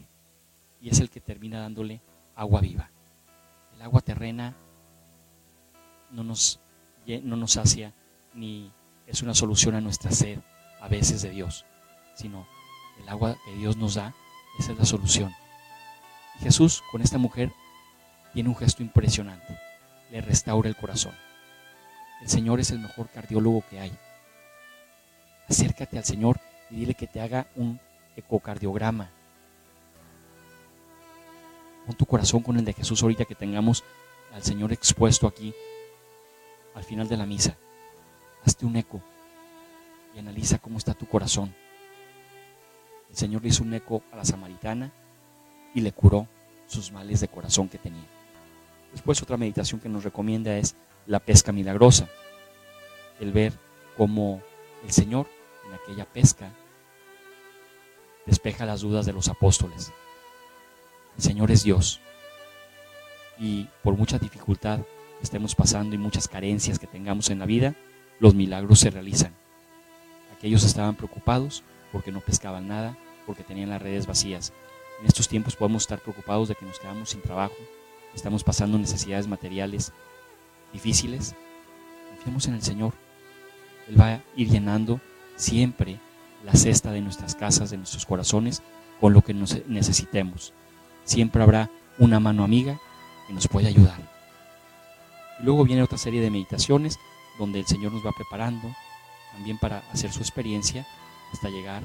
y 0.81 0.89
es 0.89 0.99
el 0.99 1.09
que 1.09 1.21
termina 1.21 1.59
dándole 1.59 2.01
agua 2.35 2.61
viva. 2.61 2.91
El 3.73 3.81
agua 3.81 4.01
terrena 4.01 4.55
no 6.11 6.23
nos, 6.23 6.59
no 7.23 7.37
nos 7.37 7.53
sacia 7.53 7.93
ni 8.33 8.71
es 9.07 9.21
una 9.23 9.33
solución 9.33 9.75
a 9.75 9.81
nuestra 9.81 10.11
sed 10.11 10.39
a 10.81 10.87
veces 10.87 11.21
de 11.21 11.29
Dios, 11.29 11.65
sino 12.15 12.45
el 13.01 13.07
agua 13.09 13.37
que 13.45 13.55
Dios 13.55 13.77
nos 13.77 13.95
da, 13.95 14.13
esa 14.59 14.73
es 14.73 14.77
la 14.77 14.85
solución. 14.85 15.31
Jesús 16.39 16.83
con 16.91 17.01
esta 17.01 17.17
mujer 17.17 17.53
tiene 18.33 18.49
un 18.49 18.55
gesto 18.55 18.83
impresionante, 18.83 19.57
le 20.11 20.21
restaura 20.21 20.67
el 20.67 20.75
corazón. 20.75 21.13
El 22.21 22.29
Señor 22.29 22.59
es 22.59 22.71
el 22.71 22.79
mejor 22.79 23.09
cardiólogo 23.09 23.63
que 23.69 23.79
hay 23.79 23.97
acércate 25.53 25.97
al 25.99 26.03
Señor 26.03 26.39
y 26.71 26.77
dile 26.77 26.95
que 26.95 27.05
te 27.05 27.21
haga 27.21 27.45
un 27.55 27.79
ecocardiograma. 28.15 29.09
Pon 31.85 31.95
tu 31.95 32.05
corazón 32.05 32.41
con 32.41 32.57
el 32.57 32.65
de 32.65 32.73
Jesús 32.73 33.03
ahorita 33.03 33.25
que 33.25 33.35
tengamos 33.35 33.83
al 34.33 34.43
Señor 34.43 34.73
expuesto 34.73 35.27
aquí 35.27 35.53
al 36.73 36.83
final 36.83 37.07
de 37.07 37.17
la 37.17 37.27
misa. 37.27 37.55
Hazte 38.43 38.65
un 38.65 38.75
eco 38.75 38.99
y 40.15 40.19
analiza 40.19 40.57
cómo 40.57 40.79
está 40.79 40.95
tu 40.95 41.07
corazón. 41.07 41.53
El 43.11 43.15
Señor 43.15 43.43
le 43.43 43.49
hizo 43.49 43.63
un 43.63 43.75
eco 43.75 44.01
a 44.11 44.15
la 44.15 44.25
samaritana 44.25 44.91
y 45.75 45.81
le 45.81 45.91
curó 45.91 46.27
sus 46.65 46.91
males 46.91 47.19
de 47.19 47.27
corazón 47.27 47.69
que 47.69 47.77
tenía. 47.77 48.05
Después 48.91 49.21
otra 49.21 49.37
meditación 49.37 49.79
que 49.79 49.89
nos 49.89 50.03
recomienda 50.03 50.57
es 50.57 50.75
la 51.05 51.19
pesca 51.19 51.51
milagrosa. 51.51 52.07
El 53.19 53.31
ver 53.31 53.53
cómo 53.95 54.41
el 54.83 54.91
Señor 54.91 55.27
aquella 55.73 56.05
pesca 56.05 56.51
despeja 58.25 58.65
las 58.65 58.81
dudas 58.81 59.05
de 59.05 59.13
los 59.13 59.27
apóstoles. 59.27 59.91
El 61.17 61.23
Señor 61.23 61.51
es 61.51 61.63
Dios. 61.63 61.99
Y 63.39 63.67
por 63.83 63.97
mucha 63.97 64.19
dificultad 64.19 64.79
que 64.79 65.23
estemos 65.23 65.55
pasando 65.55 65.95
y 65.95 65.97
muchas 65.97 66.27
carencias 66.27 66.79
que 66.79 66.87
tengamos 66.87 67.29
en 67.29 67.39
la 67.39 67.45
vida, 67.45 67.75
los 68.19 68.35
milagros 68.35 68.79
se 68.79 68.91
realizan. 68.91 69.33
Aquellos 70.37 70.63
estaban 70.63 70.95
preocupados 70.95 71.63
porque 71.91 72.11
no 72.11 72.21
pescaban 72.21 72.67
nada, 72.67 72.97
porque 73.25 73.43
tenían 73.43 73.69
las 73.69 73.81
redes 73.81 74.07
vacías. 74.07 74.53
En 74.99 75.07
estos 75.07 75.27
tiempos 75.27 75.55
podemos 75.55 75.83
estar 75.83 75.99
preocupados 75.99 76.47
de 76.47 76.55
que 76.55 76.65
nos 76.65 76.79
quedamos 76.79 77.09
sin 77.09 77.21
trabajo, 77.21 77.55
estamos 78.13 78.43
pasando 78.43 78.77
necesidades 78.77 79.27
materiales 79.27 79.91
difíciles. 80.71 81.35
Confiemos 82.09 82.47
en 82.47 82.53
el 82.55 82.61
Señor. 82.61 82.93
Él 83.87 83.99
va 83.99 84.13
a 84.13 84.23
ir 84.35 84.49
llenando 84.49 84.99
siempre 85.35 85.99
la 86.43 86.53
cesta 86.53 86.91
de 86.91 87.01
nuestras 87.01 87.35
casas, 87.35 87.69
de 87.69 87.77
nuestros 87.77 88.05
corazones, 88.05 88.61
con 88.99 89.13
lo 89.13 89.21
que 89.21 89.33
nos 89.33 89.65
necesitemos. 89.67 90.53
Siempre 91.03 91.43
habrá 91.43 91.69
una 91.97 92.19
mano 92.19 92.43
amiga 92.43 92.79
que 93.27 93.33
nos 93.33 93.47
puede 93.47 93.67
ayudar. 93.67 93.99
Y 95.39 95.43
luego 95.43 95.63
viene 95.63 95.83
otra 95.83 95.97
serie 95.97 96.21
de 96.21 96.29
meditaciones 96.29 96.97
donde 97.37 97.59
el 97.59 97.65
Señor 97.65 97.91
nos 97.91 98.05
va 98.05 98.11
preparando 98.11 98.73
también 99.31 99.57
para 99.57 99.79
hacer 99.91 100.11
su 100.11 100.19
experiencia 100.19 100.85
hasta 101.31 101.49
llegar 101.49 101.83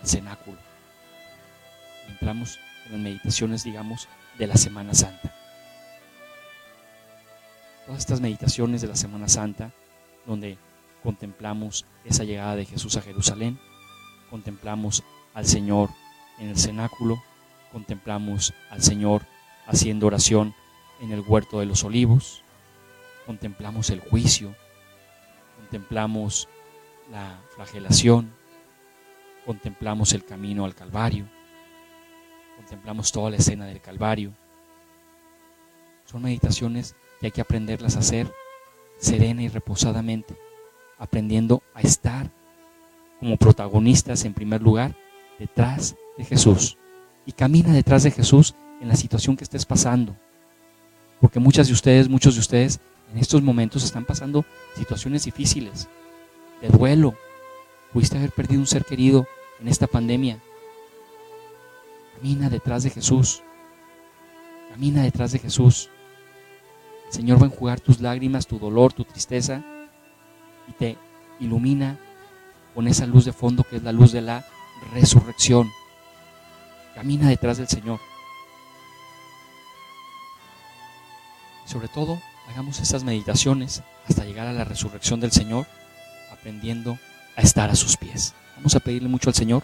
al 0.00 0.06
cenáculo. 0.06 0.58
Entramos 2.08 2.58
en 2.86 2.92
las 2.92 3.00
meditaciones, 3.00 3.64
digamos, 3.64 4.08
de 4.38 4.46
la 4.46 4.56
Semana 4.56 4.94
Santa. 4.94 5.34
Todas 7.86 8.00
estas 8.00 8.20
meditaciones 8.20 8.82
de 8.82 8.88
la 8.88 8.96
Semana 8.96 9.28
Santa, 9.28 9.72
donde 10.26 10.58
contemplamos 11.02 11.86
esa 12.04 12.24
llegada 12.24 12.56
de 12.56 12.66
Jesús 12.66 12.96
a 12.96 13.02
Jerusalén, 13.02 13.58
contemplamos 14.30 15.02
al 15.34 15.46
Señor 15.46 15.90
en 16.38 16.48
el 16.48 16.58
cenáculo, 16.58 17.22
contemplamos 17.72 18.54
al 18.70 18.82
Señor 18.82 19.26
haciendo 19.66 20.06
oración 20.06 20.54
en 21.00 21.12
el 21.12 21.20
huerto 21.20 21.60
de 21.60 21.66
los 21.66 21.84
olivos, 21.84 22.42
contemplamos 23.26 23.90
el 23.90 24.00
juicio, 24.00 24.54
contemplamos 25.56 26.48
la 27.10 27.40
flagelación, 27.54 28.32
contemplamos 29.46 30.12
el 30.12 30.24
camino 30.24 30.64
al 30.64 30.74
Calvario, 30.74 31.28
contemplamos 32.56 33.12
toda 33.12 33.30
la 33.30 33.36
escena 33.36 33.66
del 33.66 33.80
Calvario. 33.80 34.32
Son 36.04 36.22
meditaciones 36.22 36.96
que 37.20 37.26
hay 37.26 37.32
que 37.32 37.40
aprenderlas 37.40 37.96
a 37.96 38.00
hacer 38.00 38.32
serena 38.98 39.42
y 39.42 39.48
reposadamente, 39.48 40.36
aprendiendo 41.00 41.62
a 41.74 41.80
estar 41.80 42.30
como 43.18 43.36
protagonistas 43.36 44.24
en 44.24 44.34
primer 44.34 44.62
lugar 44.62 44.94
detrás 45.38 45.96
de 46.16 46.24
Jesús. 46.24 46.76
Y 47.26 47.32
camina 47.32 47.72
detrás 47.72 48.02
de 48.02 48.10
Jesús 48.10 48.54
en 48.80 48.88
la 48.88 48.96
situación 48.96 49.36
que 49.36 49.44
estés 49.44 49.66
pasando. 49.66 50.14
Porque 51.20 51.40
muchas 51.40 51.66
de 51.66 51.72
ustedes, 51.72 52.08
muchos 52.08 52.34
de 52.34 52.40
ustedes 52.40 52.80
en 53.12 53.18
estos 53.18 53.42
momentos 53.42 53.82
están 53.82 54.04
pasando 54.04 54.44
situaciones 54.76 55.24
difíciles, 55.24 55.88
de 56.60 56.68
duelo. 56.68 57.14
Pudiste 57.92 58.18
haber 58.18 58.30
perdido 58.30 58.60
un 58.60 58.66
ser 58.66 58.84
querido 58.84 59.26
en 59.60 59.68
esta 59.68 59.86
pandemia. 59.86 60.38
Camina 62.16 62.50
detrás 62.50 62.82
de 62.82 62.90
Jesús. 62.90 63.42
Camina 64.70 65.02
detrás 65.02 65.32
de 65.32 65.38
Jesús. 65.38 65.88
El 67.06 67.12
Señor 67.12 67.40
va 67.40 67.46
a 67.46 67.50
enjugar 67.50 67.80
tus 67.80 68.00
lágrimas, 68.00 68.46
tu 68.46 68.58
dolor, 68.58 68.92
tu 68.92 69.04
tristeza 69.04 69.64
y 70.70 70.72
te 70.72 70.96
ilumina 71.40 71.98
con 72.74 72.88
esa 72.88 73.06
luz 73.06 73.24
de 73.24 73.32
fondo 73.32 73.64
que 73.64 73.76
es 73.76 73.82
la 73.82 73.92
luz 73.92 74.12
de 74.12 74.22
la 74.22 74.46
resurrección. 74.94 75.68
Camina 76.94 77.28
detrás 77.28 77.58
del 77.58 77.68
Señor. 77.68 78.00
sobre 81.70 81.86
todo, 81.86 82.20
hagamos 82.48 82.80
estas 82.80 83.04
meditaciones 83.04 83.82
hasta 84.08 84.24
llegar 84.24 84.48
a 84.48 84.52
la 84.52 84.64
resurrección 84.64 85.20
del 85.20 85.30
Señor, 85.30 85.66
aprendiendo 86.32 86.98
a 87.36 87.42
estar 87.42 87.70
a 87.70 87.76
sus 87.76 87.96
pies. 87.96 88.34
Vamos 88.56 88.74
a 88.74 88.80
pedirle 88.80 89.08
mucho 89.08 89.30
al 89.30 89.36
Señor 89.36 89.62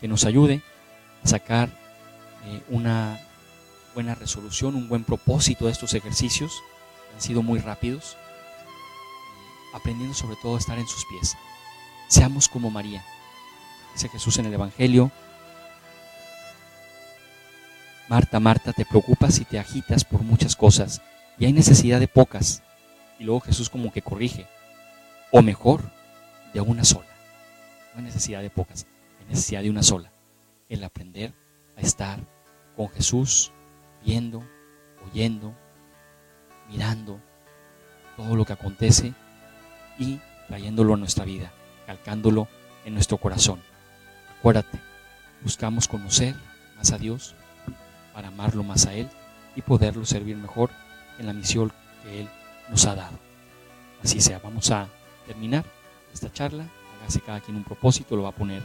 que 0.00 0.08
nos 0.08 0.24
ayude 0.24 0.62
a 1.22 1.28
sacar 1.28 1.68
eh, 2.46 2.62
una 2.70 3.20
buena 3.94 4.14
resolución, 4.14 4.74
un 4.74 4.88
buen 4.88 5.04
propósito 5.04 5.66
de 5.66 5.72
estos 5.72 5.92
ejercicios, 5.92 6.62
han 7.14 7.20
sido 7.20 7.42
muy 7.42 7.58
rápidos, 7.58 8.16
aprendiendo 9.74 10.14
sobre 10.14 10.36
todo 10.36 10.54
a 10.54 10.58
estar 10.58 10.78
en 10.78 10.86
sus 10.86 11.04
pies. 11.06 11.36
Seamos 12.08 12.48
como 12.48 12.70
María. 12.70 13.04
Dice 13.92 14.08
Jesús 14.08 14.38
en 14.38 14.46
el 14.46 14.54
Evangelio, 14.54 15.10
Marta, 18.08 18.38
Marta, 18.38 18.72
te 18.72 18.84
preocupas 18.84 19.38
y 19.38 19.44
te 19.44 19.58
agitas 19.58 20.04
por 20.04 20.22
muchas 20.22 20.56
cosas 20.56 21.02
y 21.38 21.46
hay 21.46 21.52
necesidad 21.52 22.00
de 22.00 22.08
pocas. 22.08 22.62
Y 23.18 23.24
luego 23.24 23.40
Jesús 23.40 23.68
como 23.68 23.92
que 23.92 24.02
corrige. 24.02 24.46
O 25.32 25.42
mejor, 25.42 25.90
de 26.52 26.60
una 26.60 26.84
sola. 26.84 27.08
No 27.92 27.98
hay 27.98 28.04
necesidad 28.04 28.40
de 28.40 28.50
pocas, 28.50 28.86
hay 29.20 29.26
necesidad 29.26 29.62
de 29.62 29.70
una 29.70 29.82
sola. 29.82 30.12
El 30.68 30.84
aprender 30.84 31.34
a 31.76 31.80
estar 31.80 32.20
con 32.76 32.88
Jesús, 32.90 33.52
viendo, 34.04 34.44
oyendo, 35.04 35.54
mirando 36.68 37.20
todo 38.16 38.36
lo 38.36 38.44
que 38.44 38.52
acontece 38.52 39.14
y 39.98 40.20
trayéndolo 40.48 40.94
a 40.94 40.96
nuestra 40.96 41.24
vida, 41.24 41.52
calcándolo 41.86 42.48
en 42.84 42.94
nuestro 42.94 43.18
corazón. 43.18 43.60
Acuérdate, 44.38 44.78
buscamos 45.42 45.88
conocer 45.88 46.34
más 46.76 46.92
a 46.92 46.98
Dios 46.98 47.34
para 48.12 48.28
amarlo 48.28 48.62
más 48.62 48.86
a 48.86 48.94
Él 48.94 49.08
y 49.56 49.62
poderlo 49.62 50.04
servir 50.04 50.36
mejor 50.36 50.70
en 51.18 51.26
la 51.26 51.32
misión 51.32 51.72
que 52.02 52.20
Él 52.20 52.28
nos 52.68 52.86
ha 52.86 52.94
dado. 52.94 53.18
Así 54.02 54.20
sea, 54.20 54.38
vamos 54.38 54.70
a 54.70 54.88
terminar 55.26 55.64
esta 56.12 56.32
charla. 56.32 56.66
Hágase 57.00 57.20
cada 57.20 57.40
quien 57.40 57.56
un 57.56 57.64
propósito, 57.64 58.16
lo 58.16 58.24
va 58.24 58.30
a 58.30 58.32
poner 58.32 58.62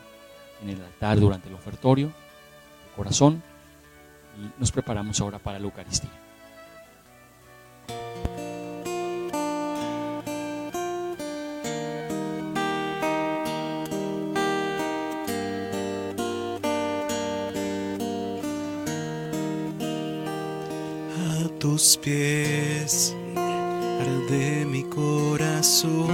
en 0.62 0.70
el 0.70 0.82
altar 0.82 1.20
durante 1.20 1.48
el 1.48 1.56
ofertorio, 1.56 2.08
el 2.08 2.96
corazón, 2.96 3.42
y 4.38 4.60
nos 4.60 4.72
preparamos 4.72 5.20
ahora 5.22 5.40
para 5.40 5.60
la 5.60 5.66
Eucaristía. 5.66 6.29
Tus 21.90 21.98
pies 21.98 23.16
arde 23.36 24.64
mi 24.64 24.84
corazón, 24.84 26.12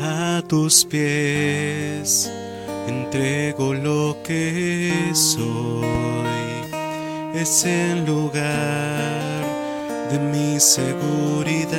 a 0.00 0.42
tus 0.48 0.86
pies 0.86 2.32
entrego 2.88 3.74
lo 3.74 4.16
que 4.24 5.10
soy, 5.12 5.42
es 7.34 7.66
el 7.66 8.06
lugar 8.06 9.44
de 10.10 10.18
mi 10.18 10.58
seguridad, 10.58 11.76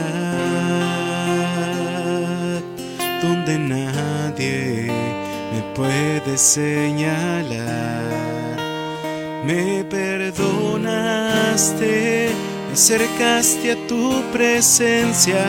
donde 3.24 3.58
nadie 3.58 4.86
me 5.52 5.62
puede 5.74 6.38
señalar 6.38 8.21
me 9.44 9.84
perdonaste, 9.84 10.86
me 12.68 12.74
acercaste 12.74 13.72
a 13.72 13.88
tu 13.88 14.22
presencia, 14.32 15.44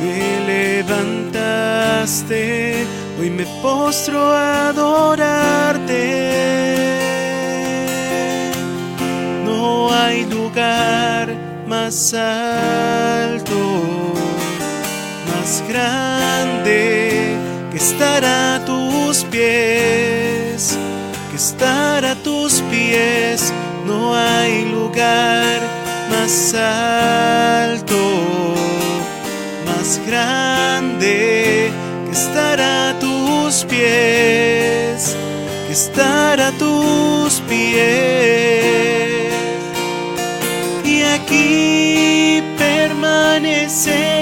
me 0.00 0.82
levantaste, 0.82 2.84
hoy 3.18 3.30
me 3.30 3.46
postro 3.62 4.20
a 4.20 4.68
adorarte. 4.68 6.28
No 9.44 9.90
hay 9.92 10.26
lugar 10.26 11.34
más 11.66 12.14
alto, 12.14 13.54
más 15.28 15.64
grande 15.68 17.36
que 17.70 17.78
estar 17.78 18.24
a 18.24 18.64
tus 18.66 19.24
pies 19.24 20.78
estar 21.42 22.04
a 22.04 22.11
no 23.86 24.14
hay 24.14 24.64
lugar 24.66 25.60
más 26.10 26.54
alto, 26.54 27.96
más 29.66 30.00
grande 30.06 31.70
que 32.06 32.12
estar 32.12 32.60
a 32.60 32.98
tus 32.98 33.64
pies, 33.64 35.16
que 35.66 35.72
estar 35.72 36.40
a 36.40 36.52
tus 36.52 37.40
pies. 37.48 39.32
Y 40.84 41.02
aquí 41.02 42.42
permaneceré 42.58 44.21